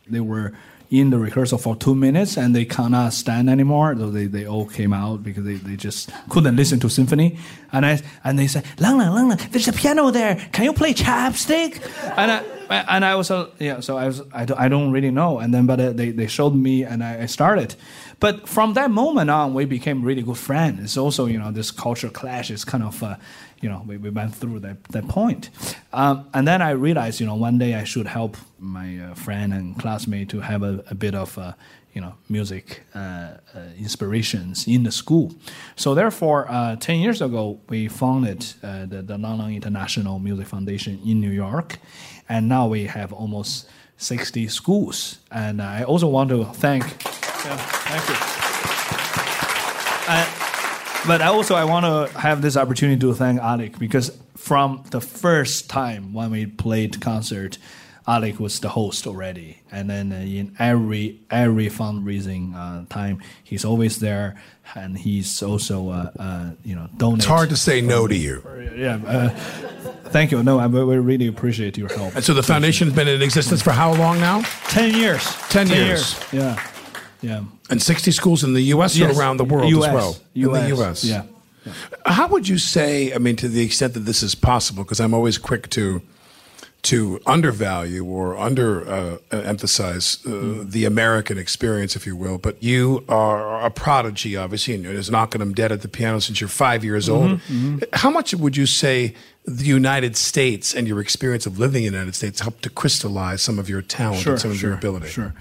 [0.07, 0.53] They were
[0.93, 3.95] in the rehearsal for two minutes and they cannot stand anymore.
[3.97, 7.39] So they, they all came out because they, they just couldn't listen to symphony.
[7.71, 10.35] And I and they said, Lang Lang, Lang Lang, there's a piano there.
[10.51, 11.81] Can you play chapstick?
[12.15, 13.79] And I and I was yeah.
[13.79, 15.39] So I was I don't, I don't really know.
[15.39, 17.73] And then but uh, they they showed me and I, I started.
[18.23, 20.79] But from that moment on, we became really good friends.
[20.79, 23.03] It's also you know this culture clash is kind of.
[23.03, 23.17] Uh,
[23.63, 25.49] you know, we, we went through that, that point.
[25.93, 29.53] Um, and then I realized, you know, one day I should help my uh, friend
[29.53, 31.53] and classmate to have a, a bit of, uh,
[31.93, 33.37] you know, music uh, uh,
[33.79, 35.33] inspirations in the school.
[35.77, 40.99] So therefore, uh, 10 years ago, we founded the, the Lang Lang International Music Foundation
[41.05, 41.79] in New York.
[42.27, 45.19] And now we have almost 60 schools.
[45.31, 46.83] And I also want to thank,
[47.45, 48.15] yeah, thank you.
[50.07, 54.83] Uh, but I also I want to have this opportunity to thank Alec because from
[54.91, 57.57] the first time when we played concert,
[58.07, 63.99] Alec was the host already, and then in every every fundraising uh, time, he's always
[63.99, 64.35] there,
[64.75, 67.19] and he's also uh, uh, you know donate.
[67.19, 68.43] It's hard to say no to you.
[68.75, 68.99] Yeah.
[69.05, 69.29] Uh,
[70.09, 70.43] thank you.
[70.43, 72.15] No, I we really appreciate your help.
[72.15, 74.41] And so the foundation has been in existence for how long now?
[74.67, 75.23] Ten years.
[75.49, 76.19] 10 years.
[76.33, 76.61] Yeah.
[77.23, 77.43] Yeah.
[77.69, 78.95] And 60 schools in the U.S.
[78.97, 79.15] Yes.
[79.15, 79.87] or around the world US.
[79.87, 80.15] as well?
[80.35, 81.03] In the U.S.
[81.03, 81.23] Yeah.
[82.05, 83.13] How would you say?
[83.13, 86.01] I mean, to the extent that this is possible, because I'm always quick to
[86.83, 90.71] to undervalue or under uh, emphasize uh, Mm.
[90.71, 92.37] the American experience, if you will.
[92.37, 96.19] But you are a prodigy, obviously, and you're just knocking them dead at the piano
[96.19, 97.39] since you're five years old.
[97.39, 99.13] Mm-hmm, How much would you say
[99.45, 103.41] the United States and your experience of living in the United States helped to crystallize
[103.41, 105.07] some of your talent and some of your ability?
[105.07, 105.33] Sure.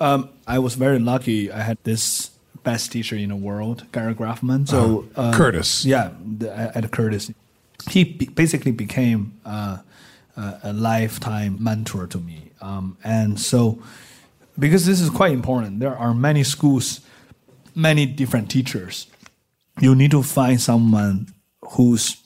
[0.00, 1.50] Um, I was very lucky.
[1.52, 2.30] I had this
[2.62, 4.66] best teacher in the world, Gary Graffman.
[4.68, 5.28] So Uh-huh.
[5.28, 5.84] uh, Curtis.
[5.84, 7.30] yeah, the, at Curtis,
[7.90, 9.78] he basically became uh,
[10.36, 12.50] a, a lifetime mentor to me.
[12.60, 13.78] Um, and so,
[14.58, 17.00] because this is quite important, there are many schools,
[17.74, 19.06] many different teachers.
[19.80, 21.26] You need to find someone
[21.76, 22.16] who's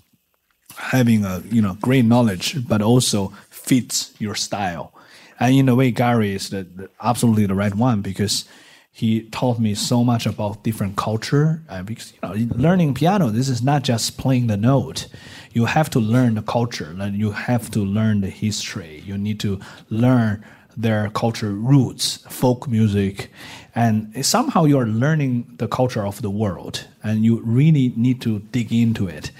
[0.76, 4.92] having a you know great knowledge, but also fits your style.
[5.40, 8.44] And in a way, Gary is the, the absolutely the right one because
[8.90, 11.62] he taught me so much about different culture.
[11.68, 15.06] Uh, because you know, learning piano, this is not just playing the note.
[15.52, 16.92] You have to learn the culture.
[17.12, 19.02] You have to learn the history.
[19.06, 20.44] You need to learn
[20.76, 23.30] their culture roots, folk music,
[23.74, 28.72] and somehow you're learning the culture of the world, and you really need to dig
[28.72, 29.32] into it.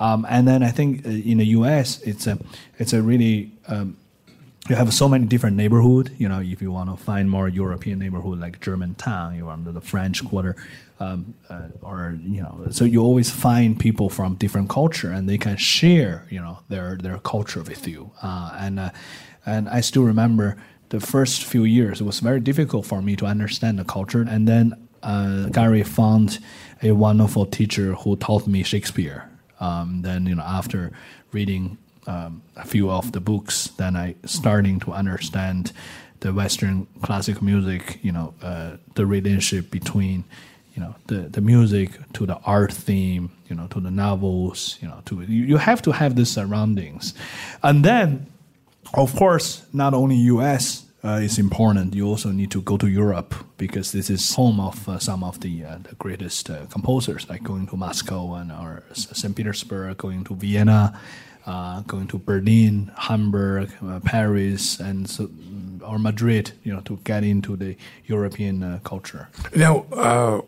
[0.00, 2.00] Um, and then I think uh, in the U.S.
[2.02, 2.38] it's a
[2.78, 3.96] it's a really um,
[4.68, 6.14] you have so many different neighborhood.
[6.18, 9.80] You know, if you want to find more European neighborhood like Germantown, you want the
[9.80, 10.56] French Quarter,
[11.00, 15.38] um, uh, or you know, so you always find people from different culture, and they
[15.38, 18.12] can share, you know, their their culture with you.
[18.22, 18.90] Uh, and uh,
[19.44, 20.56] and I still remember
[20.90, 24.46] the first few years it was very difficult for me to understand the culture, and
[24.46, 26.38] then uh, Gary found
[26.82, 29.28] a wonderful teacher who taught me Shakespeare.
[29.58, 30.92] Um, then you know, after
[31.32, 35.72] reading um, a few of the books, then I starting to understand
[36.20, 37.98] the Western classical music.
[38.02, 40.24] You know, uh, the relationship between
[40.74, 43.30] you know the the music to the art theme.
[43.48, 44.78] You know, to the novels.
[44.80, 47.14] You know, to you, you have to have the surroundings,
[47.62, 48.26] and then,
[48.94, 50.86] of course, not only U.S.
[51.04, 51.94] Uh, is important.
[51.96, 55.40] You also need to go to Europe because this is home of uh, some of
[55.40, 59.34] the, uh, the greatest uh, composers, like going to Moscow and or St.
[59.34, 60.96] Petersburg, going to Vienna,
[61.46, 65.28] uh, going to Berlin, Hamburg, uh, Paris, and so,
[65.84, 67.76] or Madrid, you know, to get into the
[68.06, 69.28] European uh, culture.
[69.54, 70.42] Now, uh,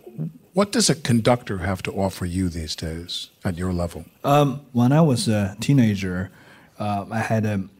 [0.53, 4.05] what does a conductor have to offer you these days at your level?
[4.22, 6.30] Um, when I was a teenager,
[6.78, 7.70] uh, I had um,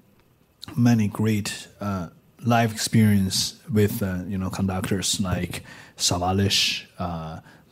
[0.77, 2.09] many great uh,
[2.45, 5.63] life experience with you know conductors like
[5.97, 6.85] Sawallisch,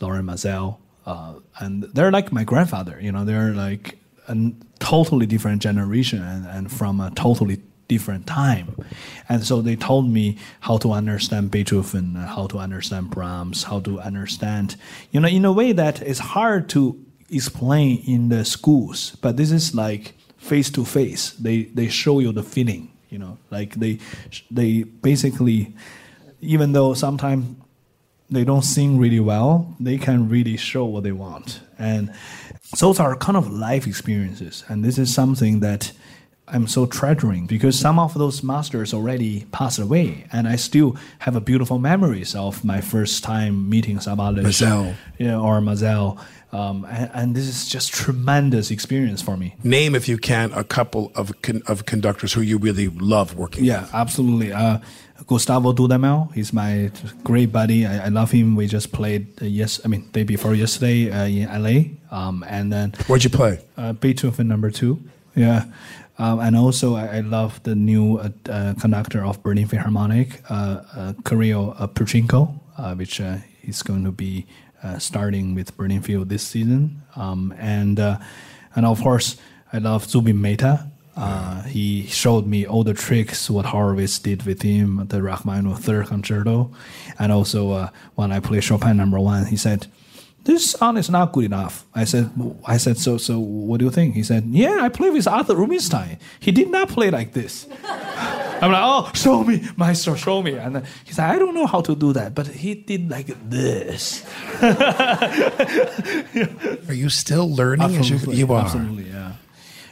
[0.01, 0.79] Lorin Maazel,
[1.59, 2.99] and they're like my grandfather.
[3.01, 4.37] You know, they're like a
[4.83, 8.75] totally different generation and, and from a totally different time.
[9.29, 14.01] And so they told me how to understand Beethoven, how to understand Brahms, how to
[14.01, 14.77] understand,
[15.13, 16.99] you know, in a way that is hard to
[17.31, 19.17] explain in the schools.
[19.21, 21.33] But this is like face to face.
[21.33, 23.99] They they show you the feeling, you know, like they
[24.51, 25.75] they basically,
[26.41, 27.57] even though sometimes
[28.33, 31.61] they don't sing really well, they can really show what they want.
[31.79, 32.11] And
[32.79, 34.65] those are kind of life experiences.
[34.69, 35.93] And this is something that
[36.49, 41.37] I'm so treasuring because some of those masters already passed away, and I still have
[41.37, 44.95] a beautiful memories of my first time meeting Sawallisch, Maazel.
[45.19, 46.19] yeah, or Maazel.
[46.53, 49.57] Um, and, and, this is just tremendous experience for me.
[49.65, 53.63] Name, if you can, a couple of con- of conductors who you really love working.
[53.63, 53.69] With.
[53.69, 53.95] Yeah, with.
[53.95, 54.53] absolutely.
[54.53, 54.79] Uh,
[55.27, 56.91] Gustavo Dudamel, he's my
[57.25, 57.87] great buddy.
[57.87, 58.57] I, I love him.
[58.57, 62.17] We just played uh, yes, I mean day before yesterday uh, in LA.
[62.17, 63.61] Um, and then where'd you play?
[63.77, 65.03] Uh, Beethoven number two.
[65.35, 65.65] Yeah.
[66.19, 70.83] Um, and also, I, I, love the new uh, uh, conductor of Berlin Philharmonic, uh,
[70.95, 72.61] uh, Kirill Petrenko,
[72.97, 73.21] which
[73.65, 74.47] is going to be
[74.99, 77.03] starting with Berlin Phil this season.
[77.17, 79.37] Um, and and of course,
[79.73, 80.91] I love Zubin Mehta.
[81.15, 86.07] Uh, he showed me all the tricks what Horowitz did with him, the Rachmaninoff third
[86.07, 86.71] concerto,
[87.19, 89.89] and also uh, when I play Chopin number one, he said,
[90.45, 92.31] "This song is not good enough." I said,
[92.67, 93.19] "I said so.
[93.19, 96.19] So what do you think?" He said, "Yeah, I play with Arthur Rubinstein.
[96.41, 97.67] He did not play like this."
[98.63, 101.81] I'm like, "Oh, show me, maestro, show me." And he said, "I don't know how
[101.83, 104.25] to do that, but he did like this."
[106.89, 107.97] Are you still learning?
[107.97, 108.65] Absolutely, you, you are.
[108.65, 109.33] Absolutely, yeah.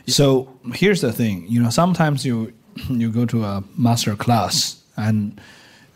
[0.07, 2.53] So here's the thing, you know, sometimes you
[2.89, 5.41] you go to a master class and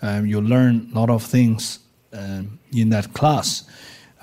[0.02, 1.78] um, you learn a lot of things
[2.12, 3.64] um, in that class,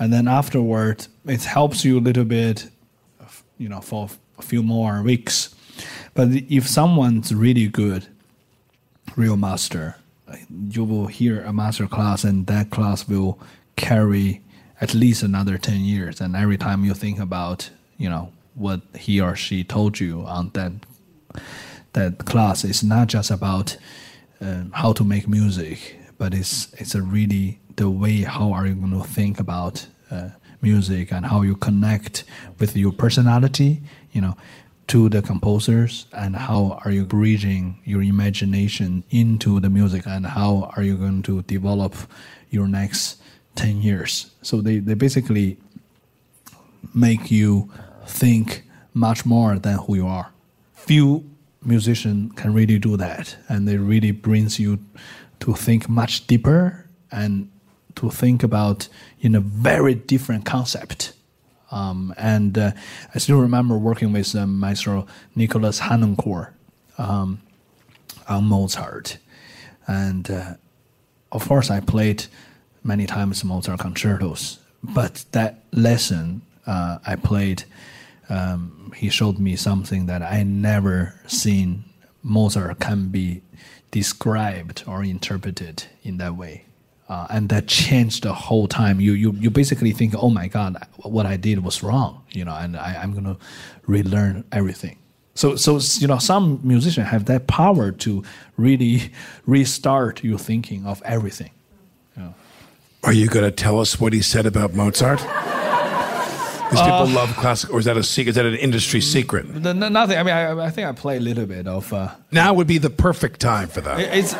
[0.02, 2.68] and then afterward it helps you a little bit,
[3.56, 5.54] you know, for a few more weeks.
[6.14, 8.08] But if someone's really good,
[9.14, 9.94] real master,
[10.68, 13.38] you will hear a master class, and that class will
[13.76, 14.42] carry
[14.80, 16.20] at least another ten years.
[16.20, 20.50] And every time you think about, you know, what he or she told you on
[20.54, 20.72] that
[21.92, 23.76] that class is not just about
[24.40, 28.74] um, how to make music, but it's it's a really the way how are you
[28.74, 30.28] going to think about uh,
[30.60, 32.24] music and how you connect
[32.58, 34.36] with your personality, you know,
[34.88, 40.70] to the composers and how are you bridging your imagination into the music and how
[40.76, 41.94] are you going to develop
[42.50, 43.20] your next
[43.54, 45.56] 10 years so they, they basically
[46.94, 47.70] make you
[48.06, 48.64] think
[48.94, 50.30] much more than who you are.
[50.74, 51.28] Few
[51.64, 54.78] musicians can really do that, and it really brings you
[55.40, 57.50] to think much deeper and
[57.96, 58.88] to think about
[59.20, 61.12] in a very different concept.
[61.70, 62.72] Um, and uh,
[63.14, 66.50] I still remember working with uh, Maestro Nikolaus Harnoncourt
[66.98, 67.40] um,
[68.28, 69.16] on Mozart,
[69.86, 70.54] and uh,
[71.30, 72.26] of course I played
[72.84, 74.58] many times Mozart concertos.
[74.82, 77.64] But that lesson uh, I played
[78.28, 81.84] um, he showed me something that I never seen
[82.22, 83.42] Mozart can be
[83.90, 86.64] described or interpreted in that way.
[87.08, 89.00] Uh, and that changed the whole time.
[89.00, 92.54] You, you you basically think, oh my God, what I did was wrong, you know,
[92.54, 93.36] and I, I'm gonna
[93.86, 94.96] relearn everything.
[95.34, 98.22] So, so you know, some musicians have that power to
[98.56, 99.12] really
[99.46, 101.50] restart your thinking of everything.
[103.04, 105.26] Are you going to tell us what he said about Mozart?
[106.72, 108.30] Because people Uh, love classical, or is that a secret?
[108.30, 109.44] Is that an industry secret?
[109.62, 110.18] The- n- nothing.
[110.18, 111.92] I mean, I, I think I play a little bit of.
[111.92, 113.98] Uh, Now would be the perfect time for that.
[114.00, 114.34] it's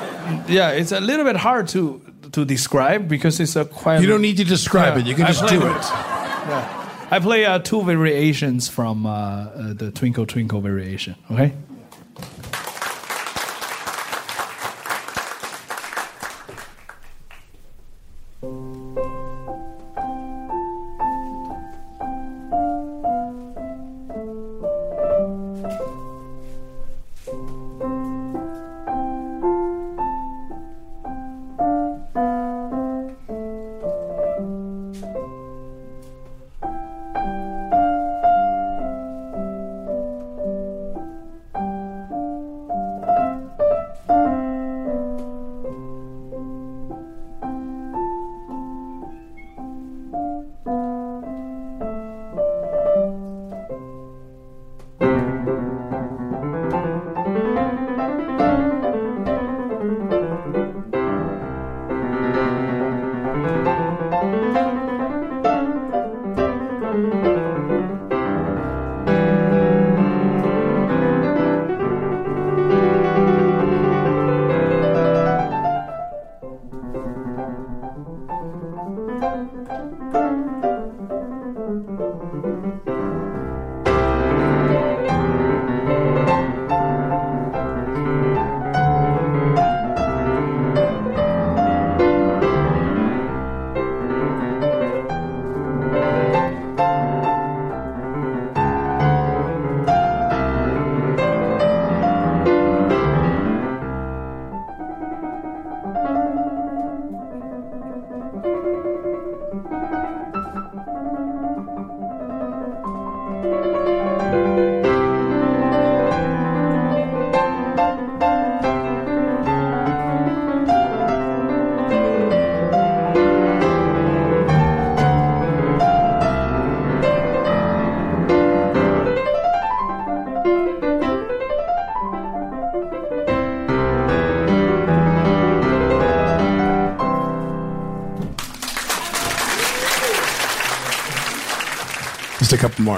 [0.48, 2.00] yeah, it's a little bit hard to
[2.32, 4.00] to describe because it's a quite.
[4.00, 5.06] You don't need to describe Yeah, it.
[5.08, 5.84] You can I just do it.
[6.48, 6.78] Yeah.
[7.16, 11.14] I play uh, two variations from uh, uh, the Twinkle Twinkle variation.
[11.30, 11.52] Okay.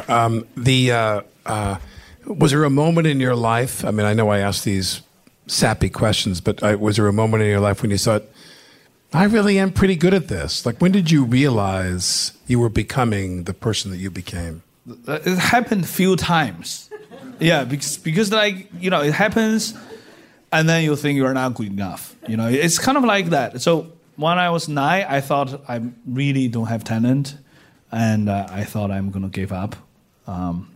[0.08, 1.76] Um, the uh, uh,
[2.26, 3.84] was there a moment in your life?
[3.84, 5.02] I mean, I know I asked these
[5.46, 8.22] sappy questions, but uh, was there a moment in your life when you thought,
[9.12, 10.64] "I really am pretty good at this"?
[10.64, 14.62] Like, when did you realize you were becoming the person that you became?
[15.06, 16.90] Uh, it happened a few times.
[17.40, 19.74] Yeah, because because like you know it happens,
[20.52, 22.14] and then you think you're not good enough.
[22.28, 23.60] You know, it's kind of like that.
[23.60, 27.36] So when I was nine, I thought I really don't have talent,
[27.94, 29.76] and uh, I thought I'm gonna give up.
[30.26, 30.68] Um,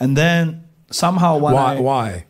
[0.00, 1.76] and then somehow when Why?
[1.76, 2.24] I, why?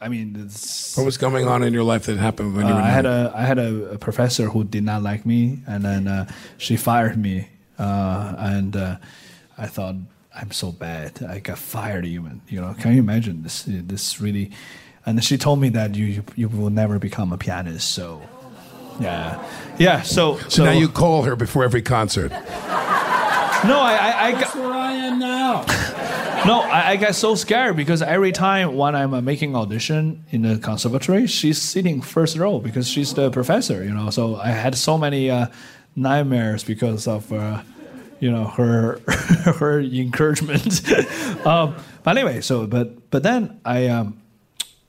[0.00, 2.76] I mean, it's, What was going on in your life that happened when you uh,
[2.76, 2.82] were?
[2.82, 6.08] I had a I had a, a professor who did not like me, and then
[6.08, 6.26] uh,
[6.58, 8.96] she fired me, uh, and uh,
[9.56, 9.94] I thought
[10.34, 11.22] I'm so bad.
[11.22, 12.42] I got fired even.
[12.48, 13.62] You know, can you imagine this?
[13.68, 14.50] This really,
[15.06, 17.94] and she told me that you you, you will never become a pianist.
[17.94, 18.20] So,
[19.00, 20.02] yeah, yeah.
[20.02, 22.30] So so, now you call her before every concert.
[22.30, 22.38] no,
[23.80, 25.64] I I, I got, where I am now.
[26.46, 30.42] no, I, I get so scared because every time when I'm uh, making audition in
[30.42, 34.10] the conservatory, she's sitting first row because she's the professor, you know.
[34.10, 35.46] So I had so many uh,
[35.94, 37.62] nightmares because of, uh,
[38.20, 39.00] you know, her
[39.58, 40.88] her encouragement.
[41.46, 44.20] um, but anyway, so but but then I um,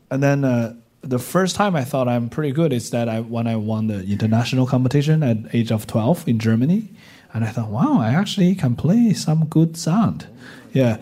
[0.10, 3.46] and then uh, the first time I thought I'm pretty good is that I when
[3.46, 6.90] I won the international competition at age of twelve in Germany,
[7.34, 10.28] and I thought, wow, I actually can play some good sound,
[10.72, 11.02] yeah,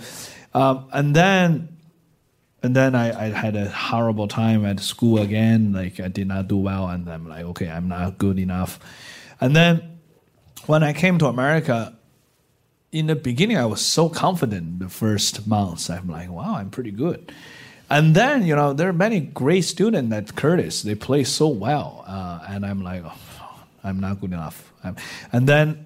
[0.53, 1.69] um, and then
[2.63, 5.73] and then I, I had a horrible time at school again.
[5.73, 8.79] Like I did not do well, and I'm like, okay, I'm not good enough.
[9.39, 9.99] And then
[10.65, 11.95] when I came to America,
[12.91, 14.79] in the beginning, I was so confident.
[14.79, 17.31] The first months, I'm like, wow, I'm pretty good.
[17.91, 20.83] And then you know there are many great students at Curtis.
[20.83, 24.71] They play so well, uh, and I'm like, oh, I'm not good enough.
[24.81, 24.95] I'm,
[25.33, 25.85] and then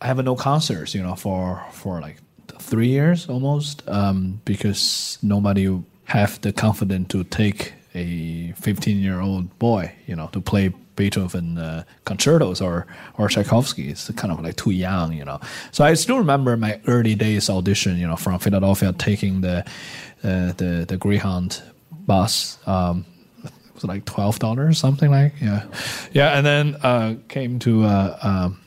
[0.00, 2.16] I have no concerts, you know, for for like
[2.58, 5.68] three years almost, um, because nobody
[6.04, 11.58] have the confidence to take a 15 year old boy, you know, to play Beethoven
[11.58, 12.86] uh, concertos or
[13.18, 13.90] or Tchaikovsky.
[13.90, 15.40] It's kind of like too young, you know.
[15.72, 19.64] So I still remember my early days audition, you know, from Philadelphia, taking the
[20.22, 22.58] uh, the the Greyhound bus.
[22.66, 23.04] Um,
[23.44, 25.64] it was like twelve dollars, something like yeah,
[26.12, 27.84] yeah, and then uh, came to.
[27.84, 28.60] Uh, um,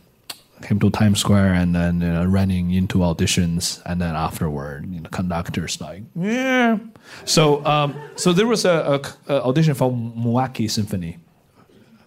[0.61, 4.99] came to Times Square and then you know, running into auditions, and then afterward, you
[4.99, 6.77] know, conductors like, yeah.
[7.25, 11.17] So, um, so there was a, a, a audition for Milwaukee Symphony.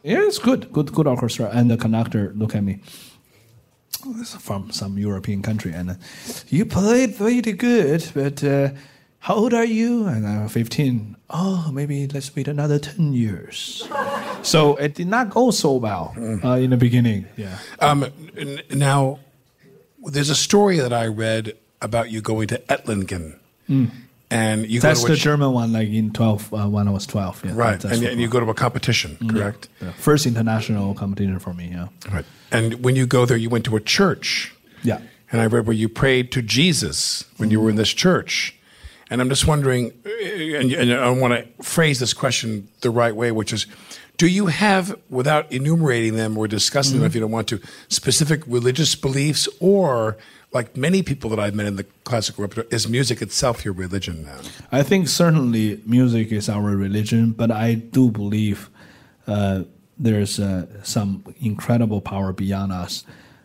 [0.02, 1.50] Yeah, it's good, good, good orchestra.
[1.52, 2.80] And the conductor look at me.
[4.18, 5.94] It's from some European country, and uh,
[6.48, 8.70] you played pretty good, but uh,
[9.22, 10.06] how old are you?
[10.06, 11.16] And I'm 15.
[11.30, 13.88] Oh, maybe let's wait another 10 years.
[14.42, 16.12] so it did not go so well
[16.44, 17.26] uh, in the beginning.
[17.36, 17.58] Yeah.
[17.78, 18.04] Um,
[18.36, 19.20] n- now,
[20.04, 23.38] there's a story that I read about you going to Ettlingen.
[24.30, 24.80] And you.
[24.80, 27.44] That's go to the German one, like in 12, uh, when I was 12.
[27.44, 29.68] Yeah, right, and, and you go to a competition, correct?
[29.80, 29.92] yeah.
[29.92, 31.88] First international competition for me, yeah.
[32.10, 32.24] Right.
[32.50, 34.52] And when you go there, you went to a church.
[34.82, 35.00] Yeah.
[35.30, 38.54] And I read where you prayed to Jesus when you were in this church.
[39.12, 43.30] And I'm just wondering, and, and I want to phrase this question the right way,
[43.30, 43.66] which is
[44.16, 48.42] do you have, without enumerating them or discussing them if you don't want to, specific
[48.46, 50.16] religious beliefs or,
[50.52, 54.24] like many people that I've met in the classical repertoire, is music itself your religion
[54.24, 54.38] now?
[54.70, 58.70] I think certainly music is our religion, but I do believe
[59.26, 59.64] uh,
[59.98, 63.04] there's uh, some incredible power beyond us.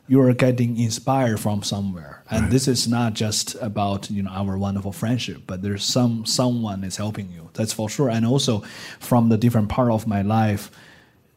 [0.10, 4.58] You are getting inspired from somewhere, and this is not just about you know our
[4.58, 7.50] wonderful friendship, but there's some someone is helping you.
[7.54, 8.10] That's for sure.
[8.10, 8.62] And also
[9.00, 10.72] from the different part of my life,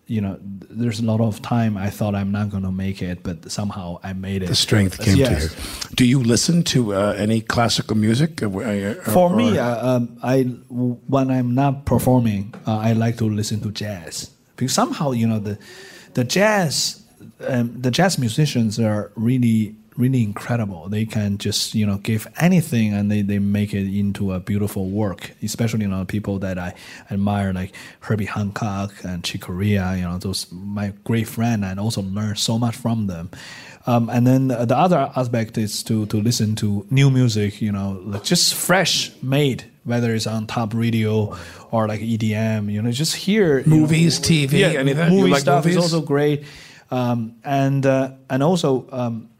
[0.07, 0.39] you know,
[0.71, 3.99] there's a lot of time I thought I'm not going to make it, but somehow
[4.05, 4.47] I made it.
[4.49, 5.49] The strength came Yes.
[5.49, 5.57] to
[5.91, 5.97] you.
[5.97, 8.43] Do you listen to uh, any classical music?
[8.43, 10.43] Uh, uh, For me, uh, um, I
[11.09, 15.41] when I'm not performing, uh, I like to listen to jazz because somehow you know
[15.41, 15.59] the
[16.14, 16.99] the jazz
[17.47, 20.88] um, the jazz musicians are really really incredible.
[20.88, 24.88] They can just you know give anything and they, they make it into a beautiful
[24.88, 25.32] work.
[25.43, 26.74] Especially you know people that I
[27.11, 29.95] admire like Herbie Hancock and Chick Corea.
[29.97, 33.30] You know those my great friend and also learn so much from them.
[33.86, 37.61] Um, and then the other aspect is to to listen to new music.
[37.61, 41.36] You know, like just fresh made, whether it's on top radio
[41.70, 42.72] or like EDM.
[42.72, 45.11] You know, just hear you know, Movies, TV, yeah, any of that?
[45.11, 45.76] Movie like stuff movies?
[45.76, 46.45] is also great.
[46.91, 49.30] Um, and uh, and also um,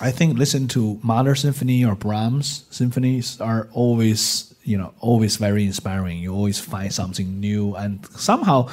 [0.00, 5.64] I think listen to Mahler symphony or Brahms symphonies are always you know always very
[5.64, 6.18] inspiring.
[6.18, 8.68] You always find something new, and somehow.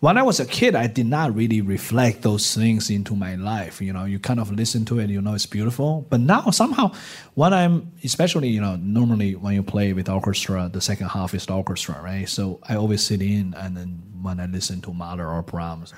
[0.00, 3.80] When I was a kid, I did not really reflect those things into my life.
[3.80, 6.04] You know, you kind of listen to it, you know it's beautiful.
[6.10, 6.90] But now somehow,
[7.34, 11.46] when I'm, especially you know, normally when you play with orchestra, the second half is
[11.46, 12.28] the orchestra, right?
[12.28, 15.94] So I always sit in, and then when I listen to Mahler or Brahms,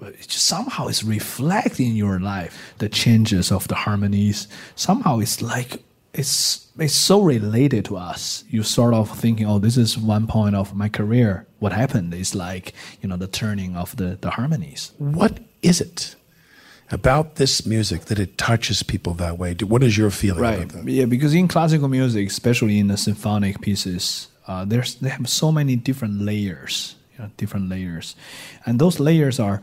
[0.00, 4.48] it just somehow it's reflecting in your life the changes of the harmonies.
[4.74, 5.82] Somehow it's like
[6.12, 8.44] it's it's so related to us.
[8.48, 11.46] You sort of thinking oh this is one point of my career.
[11.58, 14.92] What happened is like you know the turning of the the harmonies.
[14.98, 16.16] What is it
[16.90, 19.54] about this music that it touches people that way?
[19.54, 20.70] What is your feeling right.
[20.84, 25.50] yeah because in classical music especially in the symphonic pieces uh, there's they have so
[25.50, 28.16] many different layers you know, different layers.
[28.66, 29.62] And those layers are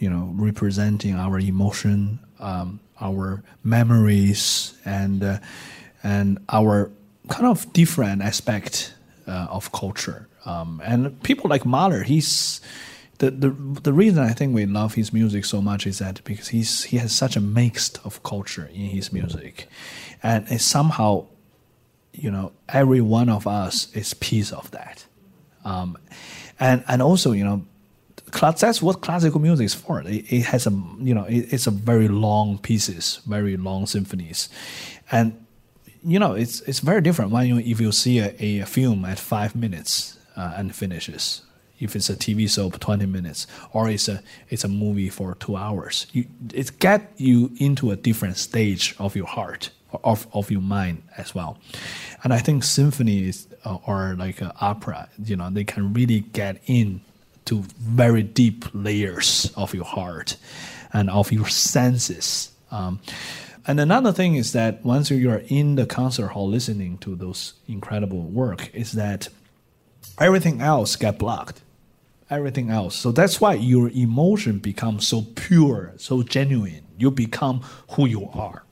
[0.00, 5.38] you know representing our emotion um, our memories and uh,
[6.02, 6.90] and our
[7.28, 8.94] kind of different aspect
[9.28, 10.26] uh, of culture.
[10.44, 12.60] Um, and people like Mahler he's
[13.18, 13.50] the, the
[13.82, 16.96] the reason I think we love his music so much is that because he's he
[16.96, 19.68] has such a mix of culture in his music,
[20.22, 21.26] and it's somehow,
[22.14, 25.04] you know, every one of us is piece of that,
[25.66, 25.98] um,
[26.58, 27.66] and and also you know,
[28.32, 30.02] that's what classical music is for.
[30.02, 34.48] It, it has a you know it, it's a very long pieces, very long symphonies,
[35.10, 35.44] and
[36.04, 39.18] you know it's it's very different when you if you see a, a film at
[39.18, 41.42] five minutes uh, and finishes
[41.80, 45.56] if it's a TV soap, 20 minutes, or it's a it's a movie for two
[45.56, 46.06] hours.
[46.12, 49.70] You, it get you into a different stage of your heart
[50.04, 51.58] of, of your mind as well.
[52.22, 56.60] And I think symphonies uh, or like uh, opera, you know, they can really get
[56.66, 57.00] in
[57.46, 60.36] to very deep layers of your heart
[60.92, 62.50] and of your senses.
[62.70, 63.00] Um,
[63.66, 67.54] and another thing is that once you are in the concert hall listening to those
[67.68, 69.28] incredible work, is that
[70.18, 71.62] everything else get blocked.
[72.30, 72.94] Everything else.
[72.94, 76.82] So that's why your emotion becomes so pure so genuine.
[76.96, 77.62] You become
[77.92, 78.64] who you are.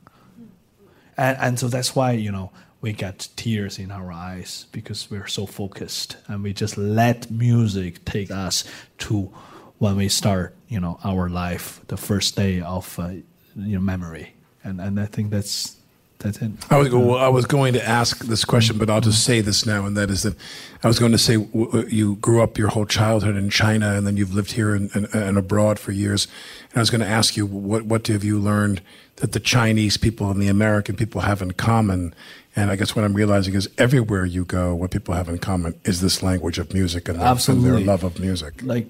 [1.17, 5.27] And, and so that's why you know we get tears in our eyes because we're
[5.27, 8.65] so focused and we just let music take us
[8.99, 9.33] to
[9.79, 13.09] when we start, you know, our life, the first day of uh,
[13.57, 14.35] you know, memory.
[14.65, 15.77] And and I think that's
[16.19, 16.51] that's it.
[16.69, 19.65] I was, well, I was going to ask this question, but I'll just say this
[19.65, 20.35] now, and that is that
[20.83, 24.07] I was going to say w- you grew up your whole childhood in China, and
[24.07, 26.27] then you've lived here and, and, and abroad for years.
[26.71, 28.83] And I was going to ask you, what what have you learned
[29.17, 32.15] that the Chinese people and the American people have in common?
[32.59, 35.79] And I guess what I'm realizing is everywhere you go, what people have in common
[35.85, 37.71] is this language of music and Absolutely.
[37.71, 38.63] their love of music.
[38.63, 38.87] like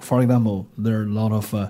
[0.00, 1.68] for example, there are a lot of uh,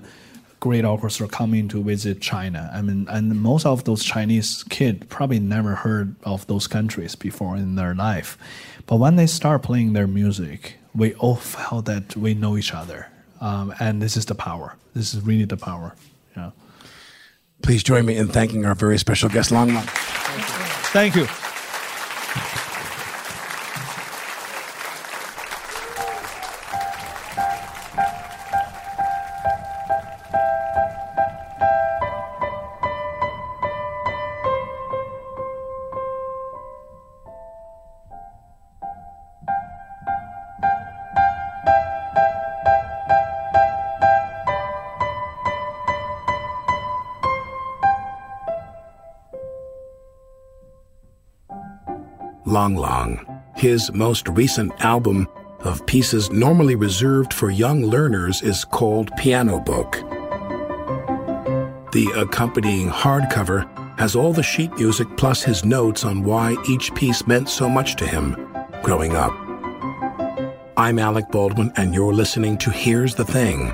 [0.59, 2.71] great orchestra coming to visit China.
[2.73, 7.55] I mean, and most of those Chinese kids probably never heard of those countries before
[7.55, 8.37] in their life.
[8.87, 13.07] But when they start playing their music, we all felt that we know each other.
[13.41, 14.75] Um, and this is the power.
[14.95, 15.95] This is really the power.
[16.35, 16.51] Yeah.
[17.61, 19.85] Please join me in thanking our very special guest, Lang Lang.
[19.85, 21.27] Thank you.
[52.63, 53.43] Lang Lang.
[53.57, 55.27] His most recent album
[55.59, 59.91] of pieces normally reserved for young learners is called Piano Book.
[61.91, 63.67] The accompanying hardcover
[63.99, 67.97] has all the sheet music plus his notes on why each piece meant so much
[67.97, 68.33] to him
[68.81, 69.33] growing up.
[70.77, 73.73] I'm Alec Baldwin, and you're listening to Here's the Thing.